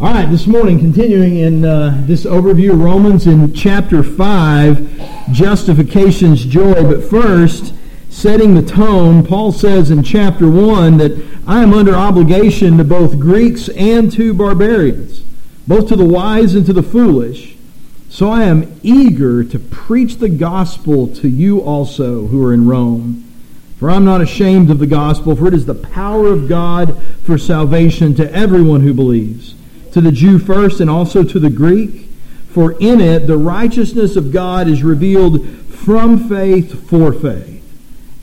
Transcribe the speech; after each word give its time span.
All 0.00 0.14
right, 0.14 0.30
this 0.30 0.46
morning, 0.46 0.78
continuing 0.78 1.36
in 1.36 1.62
uh, 1.62 2.02
this 2.06 2.24
overview 2.24 2.72
of 2.72 2.80
Romans 2.80 3.26
in 3.26 3.52
chapter 3.52 4.02
5, 4.02 5.30
justification's 5.30 6.42
joy. 6.42 6.82
But 6.84 7.04
first, 7.04 7.74
setting 8.08 8.54
the 8.54 8.62
tone, 8.62 9.26
Paul 9.26 9.52
says 9.52 9.90
in 9.90 10.02
chapter 10.02 10.48
1 10.48 10.96
that 10.96 11.22
I 11.46 11.62
am 11.62 11.74
under 11.74 11.94
obligation 11.94 12.78
to 12.78 12.84
both 12.84 13.20
Greeks 13.20 13.68
and 13.68 14.10
to 14.12 14.32
barbarians, 14.32 15.20
both 15.68 15.88
to 15.88 15.96
the 15.96 16.06
wise 16.06 16.54
and 16.54 16.64
to 16.64 16.72
the 16.72 16.82
foolish. 16.82 17.58
So 18.08 18.30
I 18.30 18.44
am 18.44 18.80
eager 18.82 19.44
to 19.44 19.58
preach 19.58 20.16
the 20.16 20.30
gospel 20.30 21.08
to 21.08 21.28
you 21.28 21.60
also 21.60 22.26
who 22.28 22.42
are 22.46 22.54
in 22.54 22.66
Rome. 22.66 23.30
For 23.78 23.90
I'm 23.90 24.06
not 24.06 24.22
ashamed 24.22 24.70
of 24.70 24.78
the 24.78 24.86
gospel, 24.86 25.36
for 25.36 25.48
it 25.48 25.52
is 25.52 25.66
the 25.66 25.74
power 25.74 26.28
of 26.28 26.48
God 26.48 26.96
for 27.22 27.36
salvation 27.36 28.14
to 28.14 28.32
everyone 28.32 28.80
who 28.80 28.94
believes 28.94 29.56
to 29.92 30.00
the 30.00 30.12
Jew 30.12 30.38
first 30.38 30.80
and 30.80 30.90
also 30.90 31.22
to 31.22 31.38
the 31.38 31.50
Greek. 31.50 32.08
For 32.48 32.72
in 32.80 33.00
it 33.00 33.26
the 33.26 33.38
righteousness 33.38 34.16
of 34.16 34.32
God 34.32 34.68
is 34.68 34.82
revealed 34.82 35.46
from 35.68 36.28
faith 36.28 36.88
for 36.88 37.12
faith. 37.12 37.64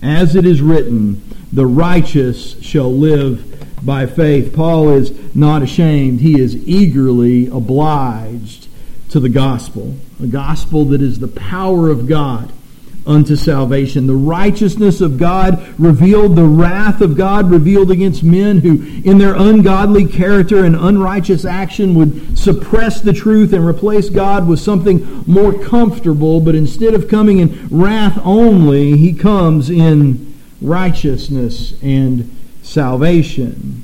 As 0.01 0.35
it 0.35 0.45
is 0.45 0.61
written, 0.61 1.21
the 1.51 1.65
righteous 1.65 2.61
shall 2.61 2.93
live 2.93 3.85
by 3.85 4.05
faith. 4.05 4.53
Paul 4.53 4.89
is 4.89 5.35
not 5.35 5.63
ashamed. 5.63 6.21
He 6.21 6.39
is 6.39 6.55
eagerly 6.67 7.47
obliged 7.47 8.67
to 9.09 9.19
the 9.19 9.29
gospel, 9.29 9.95
a 10.21 10.27
gospel 10.27 10.85
that 10.85 11.01
is 11.01 11.19
the 11.19 11.27
power 11.27 11.89
of 11.89 12.07
God 12.07 12.51
unto 13.07 13.35
salvation. 13.35 14.05
The 14.05 14.15
righteousness 14.15 15.01
of 15.01 15.17
God 15.17 15.73
revealed, 15.79 16.35
the 16.35 16.43
wrath 16.43 17.01
of 17.01 17.17
God 17.17 17.49
revealed 17.49 17.89
against 17.89 18.23
men 18.23 18.59
who, 18.59 18.83
in 19.09 19.17
their 19.17 19.33
ungodly 19.35 20.05
character 20.05 20.63
and 20.65 20.75
unrighteous 20.75 21.45
action, 21.45 21.95
would 21.95 22.37
suppress 22.37 23.01
the 23.01 23.13
truth 23.13 23.53
and 23.53 23.65
replace 23.65 24.09
God 24.09 24.47
with 24.47 24.59
something 24.59 25.23
more 25.25 25.53
comfortable. 25.53 26.41
But 26.41 26.55
instead 26.55 26.93
of 26.93 27.07
coming 27.07 27.39
in 27.39 27.67
wrath 27.71 28.19
only, 28.23 28.97
he 28.97 29.13
comes 29.13 29.69
in 29.69 30.35
righteousness 30.61 31.73
and 31.81 32.35
salvation. 32.61 33.83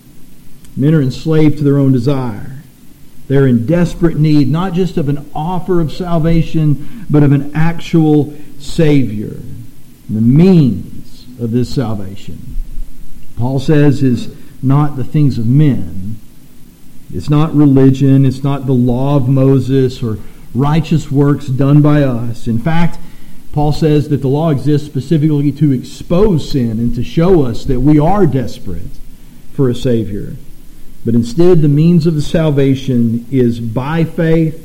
Men 0.76 0.94
are 0.94 1.02
enslaved 1.02 1.60
to 1.60 1.64
their 1.64 1.78
own 1.78 1.92
desire. 1.92 2.50
They're 3.28 3.48
in 3.48 3.66
desperate 3.66 4.18
need, 4.18 4.50
not 4.50 4.74
just 4.74 4.98
of 4.98 5.08
an 5.08 5.30
offer 5.34 5.80
of 5.80 5.94
salvation, 5.94 7.06
but 7.10 7.24
of 7.24 7.32
an 7.32 7.52
actual 7.56 8.34
Savior, 8.64 9.40
the 10.10 10.22
means 10.22 11.26
of 11.40 11.52
this 11.52 11.74
salvation. 11.74 12.56
Paul 13.36 13.60
says 13.60 14.02
is 14.02 14.34
not 14.64 14.96
the 14.96 15.04
things 15.04 15.38
of 15.38 15.46
men. 15.46 16.18
It's 17.14 17.30
not 17.30 17.54
religion. 17.54 18.26
It's 18.26 18.44
not 18.44 18.66
the 18.66 18.74
law 18.74 19.18
of 19.18 19.28
Moses 19.28 20.02
or 20.02 20.18
righteous 20.56 21.12
works 21.12 21.48
done 21.48 21.82
by 21.82 22.04
us. 22.04 22.48
In 22.48 22.58
fact, 22.58 23.00
Paul 23.52 23.74
says 23.74 24.10
that 24.10 24.22
the 24.22 24.28
law 24.30 24.50
exists 24.50 24.88
specifically 24.88 25.52
to 25.52 25.72
expose 25.72 26.50
sin 26.50 26.80
and 26.80 26.96
to 26.96 27.04
show 27.04 27.44
us 27.44 27.66
that 27.66 27.82
we 27.82 28.00
are 28.00 28.26
desperate 28.26 28.98
for 29.52 29.70
a 29.70 29.76
Savior. 29.76 30.38
But 31.06 31.16
instead, 31.16 31.62
the 31.62 31.68
means 31.68 32.08
of 32.08 32.16
the 32.16 32.22
salvation 32.22 33.28
is 33.30 33.60
by 33.60 34.06
faith 34.06 34.62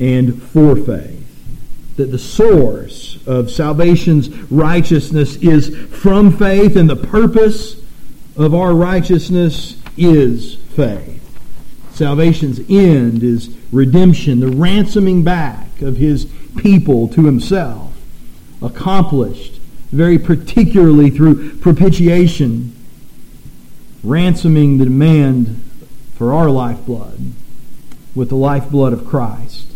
and 0.00 0.42
for 0.42 0.74
faith 0.74 1.21
that 1.96 2.10
the 2.10 2.18
source 2.18 3.18
of 3.26 3.50
salvation's 3.50 4.28
righteousness 4.50 5.36
is 5.36 5.76
from 5.94 6.36
faith, 6.36 6.76
and 6.76 6.88
the 6.88 6.96
purpose 6.96 7.82
of 8.36 8.54
our 8.54 8.74
righteousness 8.74 9.80
is 9.96 10.56
faith. 10.56 11.20
Salvation's 11.92 12.60
end 12.70 13.22
is 13.22 13.54
redemption, 13.70 14.40
the 14.40 14.48
ransoming 14.48 15.22
back 15.22 15.82
of 15.82 15.98
his 15.98 16.26
people 16.56 17.08
to 17.08 17.26
himself, 17.26 17.92
accomplished 18.62 19.60
very 19.90 20.18
particularly 20.18 21.10
through 21.10 21.54
propitiation, 21.58 22.74
ransoming 24.02 24.78
the 24.78 24.84
demand 24.84 25.62
for 26.14 26.32
our 26.32 26.48
lifeblood 26.48 27.32
with 28.14 28.30
the 28.30 28.36
lifeblood 28.36 28.92
of 28.92 29.06
Christ. 29.06 29.71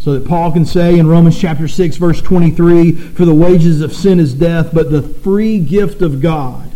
So 0.00 0.14
that 0.14 0.28
Paul 0.28 0.52
can 0.52 0.64
say 0.64 0.98
in 0.98 1.08
Romans 1.08 1.38
chapter 1.38 1.68
6 1.68 1.96
verse 1.96 2.22
23, 2.22 2.92
for 2.92 3.24
the 3.24 3.34
wages 3.34 3.80
of 3.80 3.92
sin 3.92 4.20
is 4.20 4.34
death, 4.34 4.70
but 4.72 4.90
the 4.90 5.02
free 5.02 5.58
gift 5.58 6.02
of 6.02 6.20
God 6.20 6.70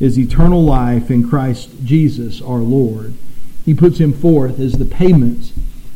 is 0.00 0.18
eternal 0.18 0.62
life 0.62 1.10
in 1.10 1.28
Christ 1.28 1.70
Jesus 1.84 2.40
our 2.40 2.58
Lord. 2.58 3.14
He 3.64 3.74
puts 3.74 3.98
him 3.98 4.12
forth 4.12 4.60
as 4.60 4.74
the 4.74 4.84
payment 4.84 5.52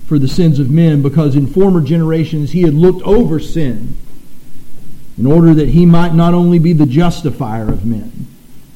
for 0.06 0.18
the 0.18 0.28
sins 0.28 0.58
of 0.58 0.70
men 0.70 1.02
because 1.02 1.36
in 1.36 1.46
former 1.46 1.80
generations 1.80 2.52
he 2.52 2.62
had 2.62 2.74
looked 2.74 3.02
over 3.02 3.38
sin 3.38 3.96
in 5.16 5.26
order 5.26 5.54
that 5.54 5.70
he 5.70 5.86
might 5.86 6.14
not 6.14 6.34
only 6.34 6.58
be 6.58 6.72
the 6.72 6.86
justifier 6.86 7.68
of 7.68 7.84
men, 7.84 8.26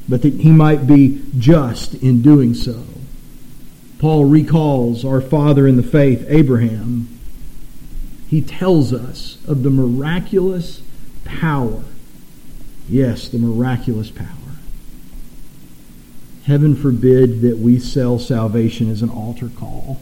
but 0.09 0.23
that 0.23 0.35
he 0.35 0.53
might 0.53 0.87
be 0.87 1.23
just 1.39 1.95
in 1.95 2.23
doing 2.23 2.55
so. 2.55 2.85
Paul 3.99 4.27
recalls 4.27 5.05
our 5.05 5.21
father 5.21 5.67
in 5.67 5.77
the 5.77 5.83
faith, 5.83 6.25
Abraham, 6.29 7.16
he 8.29 8.41
tells 8.41 8.93
us 8.93 9.39
of 9.47 9.63
the 9.63 9.71
miraculous 9.71 10.83
power. 11.25 11.85
Yes, 12.89 13.29
the 13.29 13.39
miraculous 13.39 14.11
power. 14.11 14.29
Heaven 16.45 16.77
forbid 16.77 17.41
that 17.41 17.59
we 17.59 17.79
sell 17.79 18.19
salvation 18.19 18.91
as 18.91 19.03
an 19.03 19.11
altar 19.11 19.49
call. 19.49 19.99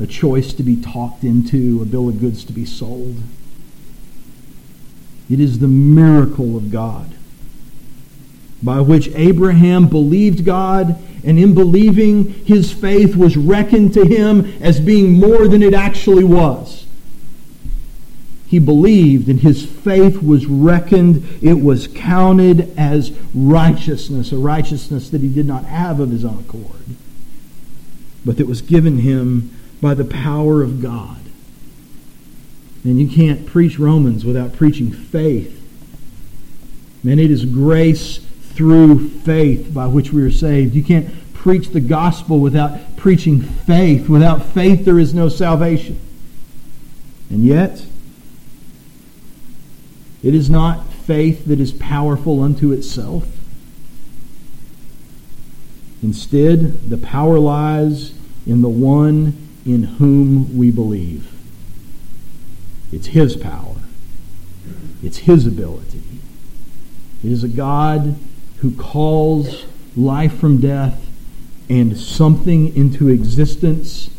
A 0.00 0.06
choice 0.06 0.52
to 0.52 0.62
be 0.62 0.76
talked 0.76 1.24
into, 1.24 1.80
a 1.80 1.84
bill 1.84 2.08
of 2.08 2.20
goods 2.20 2.44
to 2.44 2.52
be 2.52 2.64
sold. 2.64 3.22
It 5.30 5.40
is 5.40 5.58
the 5.58 5.68
miracle 5.68 6.56
of 6.56 6.70
God 6.70 7.16
by 8.62 8.80
which 8.80 9.08
Abraham 9.14 9.88
believed 9.88 10.44
God 10.44 10.98
and 11.26 11.40
in 11.40 11.54
believing, 11.54 12.32
his 12.44 12.72
faith 12.72 13.16
was 13.16 13.36
reckoned 13.36 13.92
to 13.94 14.04
him 14.04 14.52
as 14.60 14.78
being 14.78 15.14
more 15.14 15.48
than 15.48 15.60
it 15.60 15.74
actually 15.74 16.22
was. 16.22 16.86
He 18.46 18.60
believed, 18.60 19.28
and 19.28 19.40
his 19.40 19.66
faith 19.66 20.22
was 20.22 20.46
reckoned, 20.46 21.26
it 21.42 21.54
was 21.54 21.88
counted 21.88 22.72
as 22.78 23.10
righteousness, 23.34 24.30
a 24.30 24.36
righteousness 24.36 25.10
that 25.10 25.20
he 25.20 25.28
did 25.28 25.46
not 25.46 25.64
have 25.64 25.98
of 25.98 26.12
his 26.12 26.24
own 26.24 26.38
accord, 26.38 26.96
but 28.24 28.36
that 28.36 28.46
was 28.46 28.62
given 28.62 28.98
him 28.98 29.50
by 29.80 29.94
the 29.94 30.04
power 30.04 30.62
of 30.62 30.80
God. 30.80 31.18
And 32.84 33.00
you 33.00 33.08
can't 33.08 33.46
preach 33.46 33.80
Romans 33.80 34.24
without 34.24 34.52
preaching 34.52 34.92
faith. 34.92 35.60
Man, 37.02 37.18
it 37.18 37.32
is 37.32 37.44
grace 37.44 38.20
through 38.56 39.10
faith 39.20 39.72
by 39.72 39.86
which 39.86 40.12
we 40.12 40.22
are 40.22 40.30
saved. 40.30 40.74
You 40.74 40.82
can't 40.82 41.12
preach 41.34 41.68
the 41.68 41.80
gospel 41.80 42.40
without 42.40 42.96
preaching 42.96 43.42
faith. 43.42 44.08
Without 44.08 44.42
faith, 44.42 44.84
there 44.84 44.98
is 44.98 45.14
no 45.14 45.28
salvation. 45.28 46.00
And 47.30 47.44
yet, 47.44 47.84
it 50.22 50.34
is 50.34 50.48
not 50.48 50.92
faith 50.92 51.44
that 51.46 51.60
is 51.60 51.72
powerful 51.72 52.42
unto 52.42 52.72
itself. 52.72 53.28
Instead, 56.02 56.90
the 56.90 56.98
power 56.98 57.38
lies 57.38 58.12
in 58.46 58.62
the 58.62 58.68
one 58.68 59.36
in 59.64 59.82
whom 59.82 60.56
we 60.56 60.70
believe. 60.70 61.32
It's 62.92 63.08
His 63.08 63.36
power, 63.36 63.76
it's 65.02 65.18
His 65.18 65.46
ability. 65.46 66.02
It 67.24 67.32
is 67.32 67.42
a 67.42 67.48
God 67.48 68.16
who 68.60 68.74
calls 68.76 69.64
life 69.96 70.38
from 70.38 70.60
death 70.60 71.06
and 71.68 71.96
something 71.96 72.74
into 72.76 73.08
existence 73.08 74.10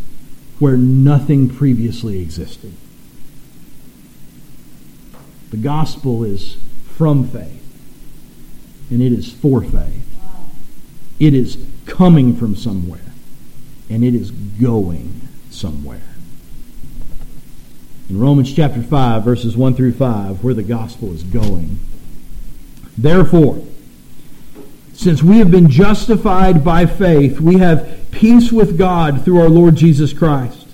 where 0.59 0.77
nothing 0.77 1.49
previously 1.49 2.19
existed. 2.19 2.73
The 5.51 5.57
gospel 5.57 6.23
is 6.23 6.57
from 6.95 7.27
faith, 7.27 7.63
and 8.89 9.01
it 9.01 9.13
is 9.13 9.31
for 9.31 9.61
faith. 9.61 10.03
It 11.19 11.33
is 11.33 11.57
coming 11.85 12.35
from 12.35 12.55
somewhere, 12.55 13.13
and 13.89 14.03
it 14.03 14.13
is 14.13 14.31
going 14.31 15.27
somewhere. 15.49 16.01
In 18.09 18.19
Romans 18.19 18.53
chapter 18.53 18.81
5, 18.81 19.23
verses 19.23 19.55
1 19.55 19.75
through 19.75 19.93
5, 19.93 20.43
where 20.43 20.53
the 20.53 20.63
gospel 20.63 21.13
is 21.13 21.23
going. 21.23 21.79
Therefore, 22.97 23.63
since 24.97 25.21
we 25.21 25.37
have 25.37 25.51
been 25.51 25.69
justified 25.69 26.65
by 26.65 26.87
faith, 26.87 27.39
we 27.39 27.57
have 27.57 28.07
peace 28.09 28.51
with 28.51 28.79
God 28.79 29.23
through 29.23 29.39
our 29.39 29.47
Lord 29.47 29.75
Jesus 29.75 30.11
Christ. 30.11 30.67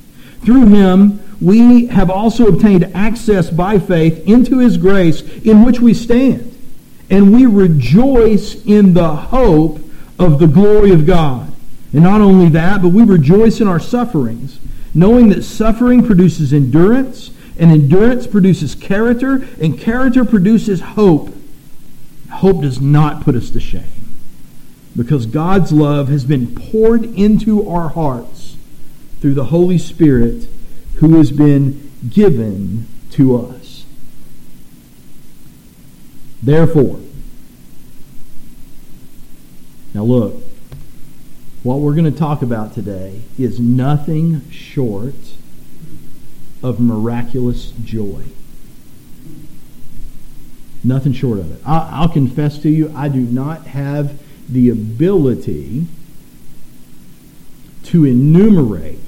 Through 0.46 0.68
him, 0.68 1.22
we 1.42 1.88
have 1.88 2.10
also 2.10 2.48
obtained 2.48 2.90
access 2.96 3.50
by 3.50 3.80
faith 3.80 4.26
into 4.26 4.60
his 4.60 4.78
grace 4.78 5.22
in 5.40 5.66
which 5.66 5.82
we 5.82 5.94
stand. 5.94 6.58
And 7.10 7.34
we 7.34 7.46
rejoice 7.46 8.64
in 8.64 8.94
the 8.94 9.14
hope 9.14 9.80
of 10.18 10.40
the 10.40 10.48
glory 10.48 10.92
of 10.92 11.06
God. 11.06 11.52
And 11.92 12.04
not 12.04 12.22
only 12.22 12.48
that, 12.48 12.82
but 12.82 12.90
we 12.90 13.04
rejoice 13.04 13.60
in 13.60 13.68
our 13.68 13.80
sufferings, 13.80 14.58
knowing 14.94 15.30
that 15.30 15.44
suffering 15.44 16.02
produces 16.02 16.54
endurance, 16.54 17.32
and 17.60 17.72
endurance 17.72 18.26
produces 18.26 18.74
character, 18.74 19.46
and 19.60 19.78
character 19.78 20.24
produces 20.24 20.80
hope. 20.80 21.36
Hope 22.32 22.62
does 22.62 22.80
not 22.80 23.22
put 23.26 23.36
us 23.36 23.50
to 23.50 23.60
shame 23.60 23.93
because 24.96 25.26
God's 25.26 25.72
love 25.72 26.10
has 26.10 26.26
been 26.26 26.54
poured 26.56 27.04
into 27.04 27.68
our 27.68 27.90
hearts 27.90 28.58
through 29.20 29.34
the 29.34 29.46
Holy 29.46 29.78
Spirit 29.78 30.48
who 30.96 31.18
has 31.18 31.32
been 31.32 31.92
given 32.10 32.88
to 33.12 33.38
us. 33.38 33.86
Therefore, 36.42 37.00
now 39.94 40.04
look, 40.04 40.44
what 41.64 41.80
we're 41.80 41.94
going 41.94 42.12
to 42.12 42.20
talk 42.20 42.42
about 42.42 42.74
today 42.74 43.22
is 43.40 43.60
nothing 43.60 44.48
short 44.50 45.16
of 46.62 46.80
miraculous 46.80 47.72
joy. 47.84 48.24
Nothing 50.84 51.14
short 51.14 51.40
of 51.40 51.52
it. 51.52 51.62
I'll 51.66 52.10
confess 52.10 52.58
to 52.60 52.70
you, 52.70 52.92
I 52.94 53.08
do 53.08 53.22
not 53.22 53.68
have 53.68 54.20
the 54.50 54.70
ability 54.70 55.88
to 57.84 58.06
enumerate 58.06 59.00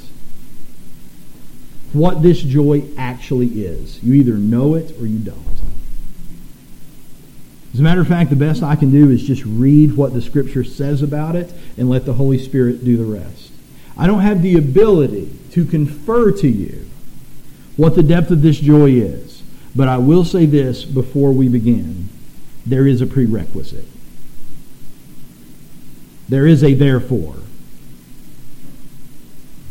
what 1.94 2.22
this 2.22 2.42
joy 2.42 2.84
actually 2.98 3.48
is. 3.48 4.04
You 4.04 4.14
either 4.14 4.34
know 4.34 4.76
it 4.76 4.92
or 5.00 5.06
you 5.06 5.20
don't. 5.20 5.46
As 7.74 7.80
a 7.80 7.84
matter 7.84 8.02
of 8.02 8.08
fact, 8.08 8.30
the 8.30 8.36
best 8.36 8.64
I 8.64 8.76
can 8.76 8.92
do 8.92 9.10
is 9.10 9.24
just 9.24 9.44
read 9.46 9.98
what 9.98 10.14
the 10.14 10.22
Scripture 10.22 10.64
says 10.64 11.02
about 11.02 11.36
it 11.36 11.54
and 11.78 11.90
let 11.90 12.06
the 12.06 12.14
Holy 12.14 12.38
Spirit 12.38 12.86
do 12.86 12.96
the 12.96 13.04
rest. 13.04 13.52
I 13.98 14.08
don't 14.08 14.22
have 14.22 14.42
the 14.42 14.58
ability 14.58 15.38
to 15.52 15.66
confer 15.66 16.32
to 16.32 16.48
you 16.48 16.86
what 17.76 17.96
the 17.96 18.04
depth 18.04 18.32
of 18.32 18.42
this 18.42 18.60
joy 18.60 18.92
is, 18.92 19.42
but 19.76 19.88
I 19.88 19.98
will 19.98 20.24
say 20.24 20.46
this 20.46 20.86
before 20.86 21.34
we 21.34 21.50
begin. 21.50 22.08
There 22.66 22.88
is 22.88 23.02
a 23.02 23.08
prerequisite. 23.08 23.86
There 26.28 26.48
is 26.48 26.64
a 26.64 26.74
therefore. 26.74 27.36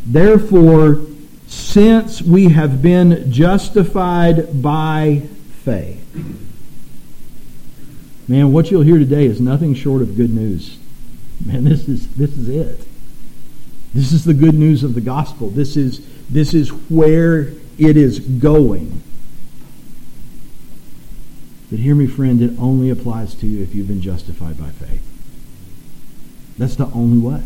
Therefore, 0.07 1.07
since 1.47 2.23
we 2.23 2.51
have 2.51 2.83
been 2.83 3.31
justified 3.33 4.63
by 4.63 5.23
faith. 5.63 6.01
Man, 8.27 8.53
what 8.53 8.71
you'll 8.71 8.83
hear 8.83 8.99
today 8.99 9.27
is 9.27 9.41
nothing 9.41 9.75
short 9.75 10.03
of 10.03 10.17
good 10.17 10.33
news. 10.33 10.79
Man, 11.45 11.65
this 11.65 11.89
is 11.89 12.09
this 12.15 12.37
is 12.37 12.49
it. 12.49 12.87
This 13.93 14.13
is 14.13 14.25
the 14.25 14.35
good 14.35 14.55
news 14.55 14.83
of 14.83 14.95
the 14.95 15.01
gospel. 15.01 15.51
This 15.51 15.77
is 15.77 16.07
this 16.29 16.55
is 16.55 16.71
where 16.91 17.53
it 17.79 17.97
is 17.97 18.21
going. 18.21 19.03
But 21.71 21.81
hear 21.81 21.95
me, 21.95 22.07
friend, 22.07 22.41
it 22.41 22.59
only 22.59 22.91
applies 22.91 23.35
to 23.37 23.47
you 23.47 23.63
if 23.63 23.75
you've 23.75 23.89
been 23.89 24.03
justified 24.03 24.59
by 24.59 24.71
faith. 24.71 25.03
That's 26.59 26.77
the 26.77 26.87
only 26.87 27.19
way. 27.19 27.45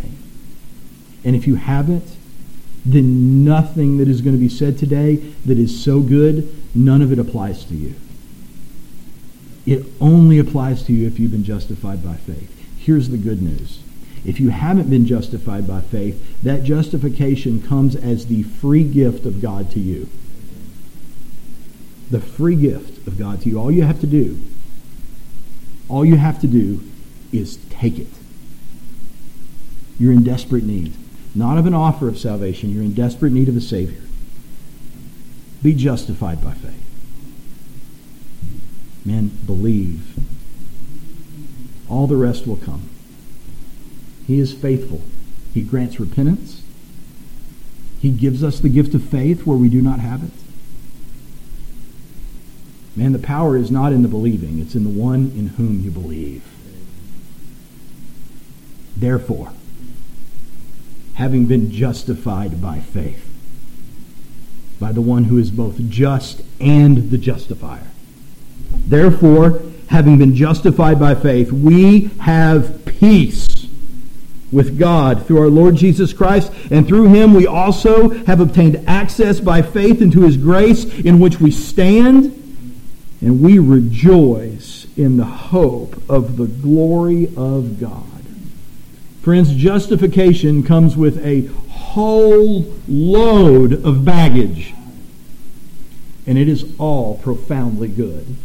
And 1.24 1.34
if 1.34 1.46
you 1.46 1.56
haven't, 1.56 2.16
then 2.84 3.44
nothing 3.44 3.98
that 3.98 4.08
is 4.08 4.20
going 4.20 4.34
to 4.34 4.40
be 4.40 4.48
said 4.48 4.78
today 4.78 5.16
that 5.44 5.58
is 5.58 5.82
so 5.82 6.00
good, 6.00 6.54
none 6.74 7.02
of 7.02 7.12
it 7.12 7.18
applies 7.18 7.64
to 7.64 7.74
you. 7.74 7.94
It 9.66 9.84
only 10.00 10.38
applies 10.38 10.82
to 10.84 10.92
you 10.92 11.06
if 11.06 11.18
you've 11.18 11.32
been 11.32 11.44
justified 11.44 12.02
by 12.02 12.14
faith. 12.14 12.54
Here's 12.78 13.10
the 13.10 13.18
good 13.18 13.42
news. 13.42 13.80
If 14.24 14.40
you 14.40 14.48
haven't 14.48 14.88
been 14.88 15.06
justified 15.06 15.66
by 15.66 15.82
faith, 15.82 16.42
that 16.42 16.64
justification 16.64 17.62
comes 17.62 17.94
as 17.94 18.26
the 18.26 18.42
free 18.42 18.84
gift 18.84 19.26
of 19.26 19.42
God 19.42 19.70
to 19.72 19.80
you. 19.80 20.08
The 22.10 22.20
free 22.20 22.56
gift 22.56 23.06
of 23.06 23.18
God 23.18 23.42
to 23.42 23.50
you. 23.50 23.60
All 23.60 23.70
you 23.70 23.82
have 23.82 24.00
to 24.00 24.06
do, 24.06 24.40
all 25.88 26.04
you 26.04 26.16
have 26.16 26.40
to 26.40 26.46
do 26.46 26.82
is 27.32 27.58
take 27.68 27.98
it. 27.98 28.08
You're 29.98 30.12
in 30.12 30.22
desperate 30.22 30.64
need. 30.64 30.94
Not 31.34 31.58
of 31.58 31.66
an 31.66 31.74
offer 31.74 32.08
of 32.08 32.18
salvation. 32.18 32.70
You're 32.70 32.82
in 32.82 32.94
desperate 32.94 33.32
need 33.32 33.48
of 33.48 33.56
a 33.56 33.60
Savior. 33.60 34.02
Be 35.62 35.74
justified 35.74 36.42
by 36.42 36.52
faith. 36.52 36.74
Men, 39.04 39.28
believe. 39.46 40.16
All 41.88 42.06
the 42.06 42.16
rest 42.16 42.46
will 42.46 42.56
come. 42.56 42.88
He 44.26 44.38
is 44.38 44.52
faithful. 44.52 45.00
He 45.54 45.62
grants 45.62 45.98
repentance. 45.98 46.62
He 48.00 48.10
gives 48.10 48.44
us 48.44 48.60
the 48.60 48.68
gift 48.68 48.94
of 48.94 49.02
faith 49.02 49.46
where 49.46 49.56
we 49.56 49.68
do 49.68 49.82
not 49.82 49.98
have 49.98 50.22
it. 50.22 50.30
Man, 52.94 53.12
the 53.12 53.18
power 53.18 53.56
is 53.56 53.70
not 53.70 53.92
in 53.92 54.02
the 54.02 54.08
believing, 54.08 54.58
it's 54.58 54.74
in 54.74 54.84
the 54.84 54.90
one 54.90 55.32
in 55.36 55.48
whom 55.50 55.80
you 55.80 55.90
believe. 55.90 56.42
Therefore, 58.96 59.52
having 61.18 61.46
been 61.46 61.68
justified 61.72 62.62
by 62.62 62.78
faith, 62.78 63.28
by 64.78 64.92
the 64.92 65.00
one 65.00 65.24
who 65.24 65.36
is 65.36 65.50
both 65.50 65.76
just 65.88 66.40
and 66.60 67.10
the 67.10 67.18
justifier. 67.18 67.88
Therefore, 68.86 69.60
having 69.88 70.18
been 70.18 70.36
justified 70.36 71.00
by 71.00 71.16
faith, 71.16 71.50
we 71.50 72.10
have 72.20 72.84
peace 72.84 73.48
with 74.52 74.78
God 74.78 75.26
through 75.26 75.40
our 75.40 75.48
Lord 75.48 75.74
Jesus 75.74 76.12
Christ, 76.12 76.52
and 76.70 76.86
through 76.86 77.08
him 77.08 77.34
we 77.34 77.48
also 77.48 78.10
have 78.26 78.38
obtained 78.38 78.84
access 78.86 79.40
by 79.40 79.60
faith 79.60 80.00
into 80.00 80.22
his 80.22 80.36
grace 80.36 80.84
in 80.84 81.18
which 81.18 81.40
we 81.40 81.50
stand, 81.50 82.26
and 83.20 83.42
we 83.42 83.58
rejoice 83.58 84.86
in 84.96 85.16
the 85.16 85.24
hope 85.24 86.00
of 86.08 86.36
the 86.36 86.46
glory 86.46 87.26
of 87.36 87.80
God. 87.80 88.17
Friends, 89.28 89.54
justification 89.54 90.62
comes 90.62 90.96
with 90.96 91.22
a 91.22 91.48
whole 91.68 92.64
load 92.88 93.74
of 93.84 94.02
baggage. 94.02 94.72
And 96.26 96.38
it 96.38 96.48
is 96.48 96.64
all 96.78 97.18
profoundly 97.18 97.88
good. 97.88 98.36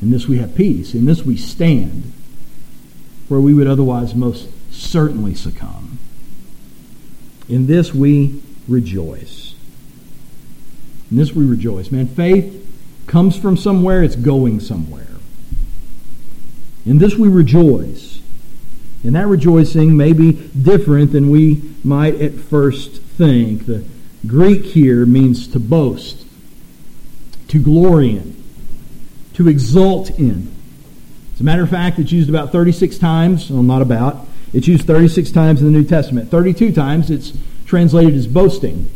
In 0.00 0.10
this 0.10 0.26
we 0.26 0.38
have 0.38 0.54
peace. 0.54 0.94
In 0.94 1.04
this 1.04 1.24
we 1.26 1.36
stand 1.36 2.14
where 3.28 3.40
we 3.40 3.52
would 3.52 3.66
otherwise 3.66 4.14
most 4.14 4.48
certainly 4.72 5.34
succumb. 5.34 5.98
In 7.46 7.66
this 7.66 7.92
we 7.92 8.40
rejoice. 8.66 9.54
In 11.10 11.18
this 11.18 11.34
we 11.34 11.44
rejoice. 11.44 11.90
Man, 11.90 12.06
faith 12.06 12.58
comes 13.06 13.36
from 13.36 13.58
somewhere, 13.58 14.02
it's 14.02 14.16
going 14.16 14.60
somewhere. 14.60 15.08
In 16.86 16.96
this 16.96 17.16
we 17.16 17.28
rejoice. 17.28 18.11
And 19.04 19.14
that 19.16 19.26
rejoicing 19.26 19.96
may 19.96 20.12
be 20.12 20.32
different 20.32 21.12
than 21.12 21.30
we 21.30 21.62
might 21.82 22.14
at 22.20 22.34
first 22.34 23.02
think. 23.02 23.66
The 23.66 23.84
Greek 24.26 24.64
here 24.64 25.04
means 25.04 25.48
to 25.48 25.58
boast, 25.58 26.24
to 27.48 27.60
glory 27.60 28.10
in, 28.10 28.42
to 29.34 29.48
exult 29.48 30.10
in. 30.10 30.54
As 31.34 31.40
a 31.40 31.44
matter 31.44 31.62
of 31.62 31.70
fact, 31.70 31.98
it's 31.98 32.12
used 32.12 32.28
about 32.28 32.52
36 32.52 32.98
times. 32.98 33.50
Well, 33.50 33.62
not 33.62 33.82
about. 33.82 34.28
It's 34.52 34.68
used 34.68 34.86
36 34.86 35.30
times 35.30 35.60
in 35.60 35.72
the 35.72 35.78
New 35.78 35.84
Testament. 35.84 36.30
32 36.30 36.72
times 36.72 37.10
it's 37.10 37.32
translated 37.64 38.14
as 38.14 38.26
boasting. 38.26 38.88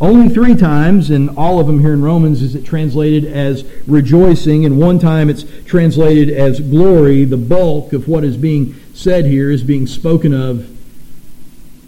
Only 0.00 0.28
three 0.34 0.56
times, 0.56 1.10
in 1.10 1.28
all 1.36 1.60
of 1.60 1.68
them 1.68 1.78
here 1.78 1.92
in 1.92 2.02
Romans, 2.02 2.42
is 2.42 2.56
it 2.56 2.64
translated 2.64 3.24
as 3.24 3.64
rejoicing, 3.86 4.64
and 4.64 4.80
one 4.80 4.98
time 4.98 5.30
it's 5.30 5.44
translated 5.64 6.28
as 6.28 6.58
glory. 6.58 7.24
The 7.24 7.36
bulk 7.36 7.92
of 7.92 8.08
what 8.08 8.24
is 8.24 8.36
being 8.36 8.74
said 8.94 9.26
here 9.26 9.50
is 9.50 9.62
being 9.62 9.86
spoken 9.86 10.32
of 10.32 10.68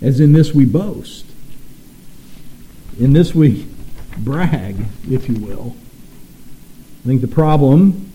as 0.03 0.21
in 0.21 0.33
this 0.33 0.53
we 0.53 0.65
boast. 0.65 1.27
In 2.99 3.13
this 3.13 3.35
we 3.35 3.67
brag, 4.19 4.77
if 5.11 5.29
you 5.29 5.35
will. 5.37 5.77
I 7.05 7.09
think 7.09 7.21
the 7.21 7.29
problem 7.29 8.11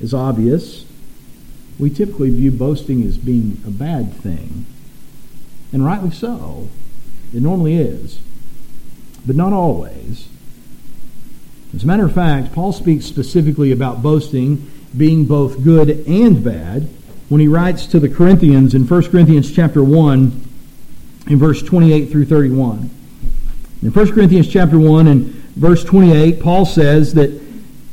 is 0.00 0.14
obvious. 0.14 0.86
We 1.78 1.90
typically 1.90 2.30
view 2.30 2.50
boasting 2.50 3.02
as 3.02 3.18
being 3.18 3.60
a 3.66 3.70
bad 3.70 4.12
thing. 4.12 4.66
And 5.72 5.84
rightly 5.84 6.10
so. 6.10 6.68
It 7.34 7.42
normally 7.42 7.76
is 7.76 8.20
but 9.26 9.36
not 9.36 9.52
always. 9.52 10.28
As 11.74 11.84
a 11.84 11.86
matter 11.86 12.04
of 12.04 12.14
fact, 12.14 12.52
Paul 12.52 12.72
speaks 12.72 13.06
specifically 13.06 13.70
about 13.70 14.02
boasting 14.02 14.70
being 14.96 15.24
both 15.24 15.62
good 15.62 16.04
and 16.06 16.42
bad 16.42 16.88
when 17.30 17.40
he 17.40 17.46
writes 17.46 17.86
to 17.86 18.00
the 18.00 18.08
Corinthians 18.08 18.74
in 18.74 18.84
1 18.84 19.04
Corinthians 19.04 19.52
chapter 19.52 19.84
1 19.84 20.48
in 21.28 21.38
verse 21.38 21.62
28 21.62 22.10
through 22.10 22.24
31. 22.24 22.90
In 23.82 23.92
1 23.92 24.12
Corinthians 24.12 24.48
chapter 24.48 24.76
1 24.76 25.06
and 25.06 25.26
verse 25.54 25.84
28, 25.84 26.40
Paul 26.40 26.66
says 26.66 27.14
that 27.14 27.40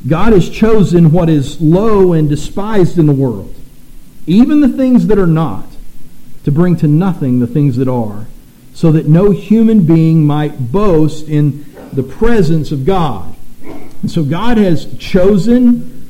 God 0.08 0.34
has 0.34 0.50
chosen 0.50 1.12
what 1.12 1.30
is 1.30 1.62
low 1.62 2.14
and 2.14 2.28
despised 2.28 2.98
in 2.98 3.06
the 3.06 3.14
world, 3.14 3.54
even 4.26 4.60
the 4.60 4.70
things 4.70 5.06
that 5.06 5.20
are 5.20 5.28
not, 5.28 5.68
to 6.44 6.52
bring 6.52 6.76
to 6.78 6.88
nothing 6.88 7.40
the 7.40 7.46
things 7.46 7.78
that 7.78 7.88
are, 7.88 8.26
so 8.74 8.92
that 8.92 9.08
no 9.08 9.30
human 9.30 9.86
being 9.86 10.26
might 10.26 10.72
boast 10.72 11.28
in 11.28 11.64
the 11.94 12.04
presence 12.04 12.72
of 12.72 12.88
God. 12.88 13.36
And 14.02 14.10
so 14.10 14.24
God 14.24 14.58
has 14.58 14.98
chosen 14.98 16.10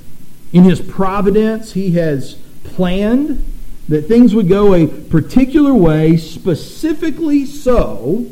in 0.53 0.63
his 0.63 0.79
providence, 0.79 1.73
he 1.73 1.91
has 1.91 2.37
planned 2.75 3.43
that 3.89 4.07
things 4.07 4.35
would 4.35 4.49
go 4.49 4.73
a 4.73 4.87
particular 4.87 5.73
way, 5.73 6.17
specifically 6.17 7.45
so 7.45 8.25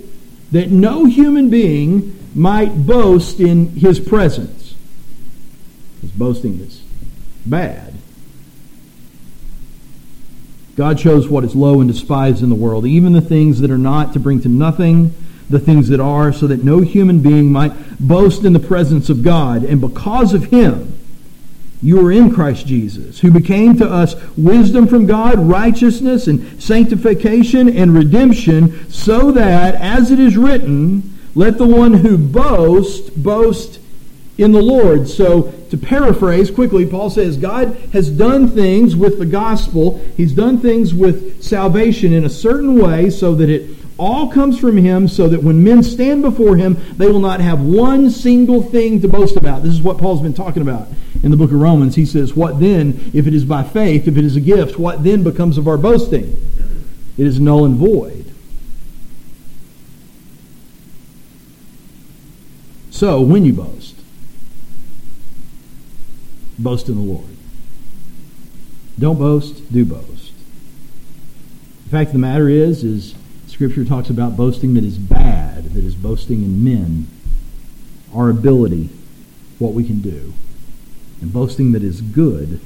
that 0.52 0.70
no 0.70 1.06
human 1.06 1.50
being 1.50 2.18
might 2.36 2.86
boast 2.86 3.40
in 3.40 3.68
his 3.70 4.00
presence. 4.00 4.76
Because 5.96 6.12
boasting 6.12 6.60
is 6.60 6.84
bad. 7.46 7.94
God 10.76 10.98
chose 10.98 11.30
what 11.30 11.46
is 11.46 11.56
low 11.56 11.80
and 11.80 11.90
despised 11.90 12.44
in 12.44 12.50
the 12.50 12.56
world, 12.56 12.86
even 12.86 13.14
the 13.14 13.22
things 13.22 13.62
that 13.62 13.72
are 13.72 13.78
not, 13.78 14.12
to 14.14 14.20
bring 14.20 14.42
to 14.42 14.50
nothing 14.50 15.16
the 15.50 15.60
things 15.60 15.88
that 15.90 16.00
are, 16.00 16.34
so 16.34 16.48
that 16.48 16.64
no 16.64 16.82
human 16.82 17.22
being 17.22 17.52
might 17.52 17.72
boast 18.00 18.44
in 18.44 18.52
the 18.52 18.60
presence 18.60 19.10
of 19.10 19.24
God. 19.24 19.64
And 19.64 19.80
because 19.80 20.34
of 20.34 20.46
him, 20.46 20.95
you 21.82 22.06
are 22.06 22.12
in 22.12 22.34
Christ 22.34 22.66
Jesus, 22.66 23.20
who 23.20 23.32
became 23.32 23.78
to 23.78 23.90
us 23.90 24.16
wisdom 24.38 24.88
from 24.88 25.06
God, 25.06 25.40
righteousness 25.40 26.28
and 26.28 26.62
sanctification 26.62 27.70
and 27.70 27.94
redemption, 27.94 28.90
so 28.90 29.32
that, 29.32 29.76
as 29.76 30.12
it 30.12 30.20
is 30.20 30.38
written, 30.38 31.18
let 31.36 31.58
the 31.58 31.68
one 31.68 31.96
who 31.96 32.18
boasts 32.18 33.10
boast 33.10 33.80
in 34.38 34.52
the 34.52 34.62
Lord. 34.62 35.08
So, 35.08 35.54
to 35.70 35.78
paraphrase 35.78 36.52
quickly, 36.52 36.86
Paul 36.86 37.10
says 37.10 37.38
God 37.38 37.76
has 37.92 38.10
done 38.10 38.48
things 38.48 38.96
with 38.96 39.20
the 39.20 39.26
gospel. 39.26 40.00
He's 40.16 40.34
done 40.34 40.60
things 40.60 40.94
with 40.94 41.44
salvation 41.44 42.14
in 42.14 42.24
a 42.24 42.30
certain 42.30 42.78
way 42.82 43.10
so 43.10 43.36
that 43.36 43.50
it 43.50 43.70
all 43.98 44.30
comes 44.30 44.60
from 44.60 44.78
him 44.78 45.08
so 45.08 45.28
that 45.30 45.42
when 45.42 45.64
men 45.64 45.82
stand 45.82 46.22
before 46.22 46.58
him, 46.58 46.78
they 46.98 47.08
will 47.08 47.20
not 47.20 47.40
have 47.40 47.62
one 47.62 48.10
single 48.10 48.62
thing 48.62 49.02
to 49.02 49.08
boast 49.08 49.38
about. 49.38 49.64
This 49.64 49.74
is 49.74 49.82
what 49.82 49.98
Paul's 49.98 50.22
been 50.22 50.34
talking 50.34 50.62
about 50.62 50.88
in 51.26 51.32
the 51.32 51.38
book 51.38 51.50
of 51.50 51.60
Romans. 51.60 51.96
He 51.96 52.06
says, 52.06 52.36
What 52.36 52.60
then, 52.60 53.10
if 53.12 53.26
it 53.26 53.34
is 53.34 53.44
by 53.44 53.64
faith, 53.64 54.08
if 54.08 54.16
it 54.16 54.24
is 54.24 54.36
a 54.36 54.40
gift, 54.40 54.78
what 54.78 55.04
then 55.04 55.24
becomes 55.24 55.58
of 55.58 55.68
our 55.68 55.78
boasting? 55.78 56.38
It 57.18 57.26
is 57.26 57.40
null 57.40 57.66
and 57.66 57.76
void. 57.76 58.32
So, 62.92 63.22
when 63.22 63.44
you 63.44 63.54
boast, 63.54 63.96
boast 66.60 66.90
in 66.90 66.96
the 66.96 67.02
Lord. 67.02 67.26
Don't 69.00 69.18
boast, 69.18 69.74
do 69.74 69.84
boast. 69.84 70.32
The 71.86 71.90
fact 71.90 72.10
of 72.10 72.14
the 72.14 72.20
matter 72.20 72.48
is, 72.50 72.84
is 72.84 73.16
Scripture 73.48 73.84
talks 73.84 74.12
about 74.12 74.38
boasting 74.38 74.76
that 74.76 74.84
is 74.84 75.00
bad, 75.00 75.74
that 75.74 75.84
is 75.84 75.96
boasting 75.96 76.44
in 76.44 76.64
men, 76.64 77.08
our 78.14 78.30
ability, 78.30 78.90
what 79.58 79.74
we 79.74 79.84
can 79.84 80.02
do. 80.02 80.34
And 81.22 81.32
boasting 81.32 81.72
that 81.72 81.84
is 81.84 82.02
good, 82.02 82.60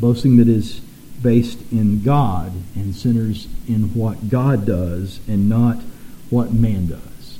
boasting 0.00 0.36
that 0.38 0.48
is 0.48 0.80
based 1.22 1.60
in 1.70 2.02
God 2.02 2.52
and 2.74 2.94
centers 2.94 3.46
in 3.68 3.94
what 3.94 4.28
God 4.28 4.66
does 4.66 5.20
and 5.28 5.48
not 5.48 5.78
what 6.30 6.52
man 6.52 6.88
does. 6.88 7.38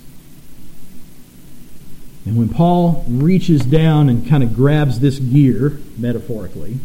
And 2.24 2.36
when 2.36 2.48
Paul 2.48 3.04
reaches 3.08 3.64
down 3.64 4.08
and 4.08 4.26
kind 4.28 4.42
of 4.42 4.54
grabs 4.54 5.00
this 5.00 5.18
gear, 5.18 5.80
metaphorically, 5.98 6.78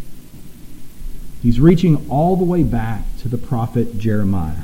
he's 1.44 1.60
reaching 1.60 2.10
all 2.10 2.36
the 2.36 2.44
way 2.44 2.64
back 2.64 3.04
to 3.20 3.28
the 3.28 3.38
prophet 3.38 4.00
Jeremiah. 4.00 4.64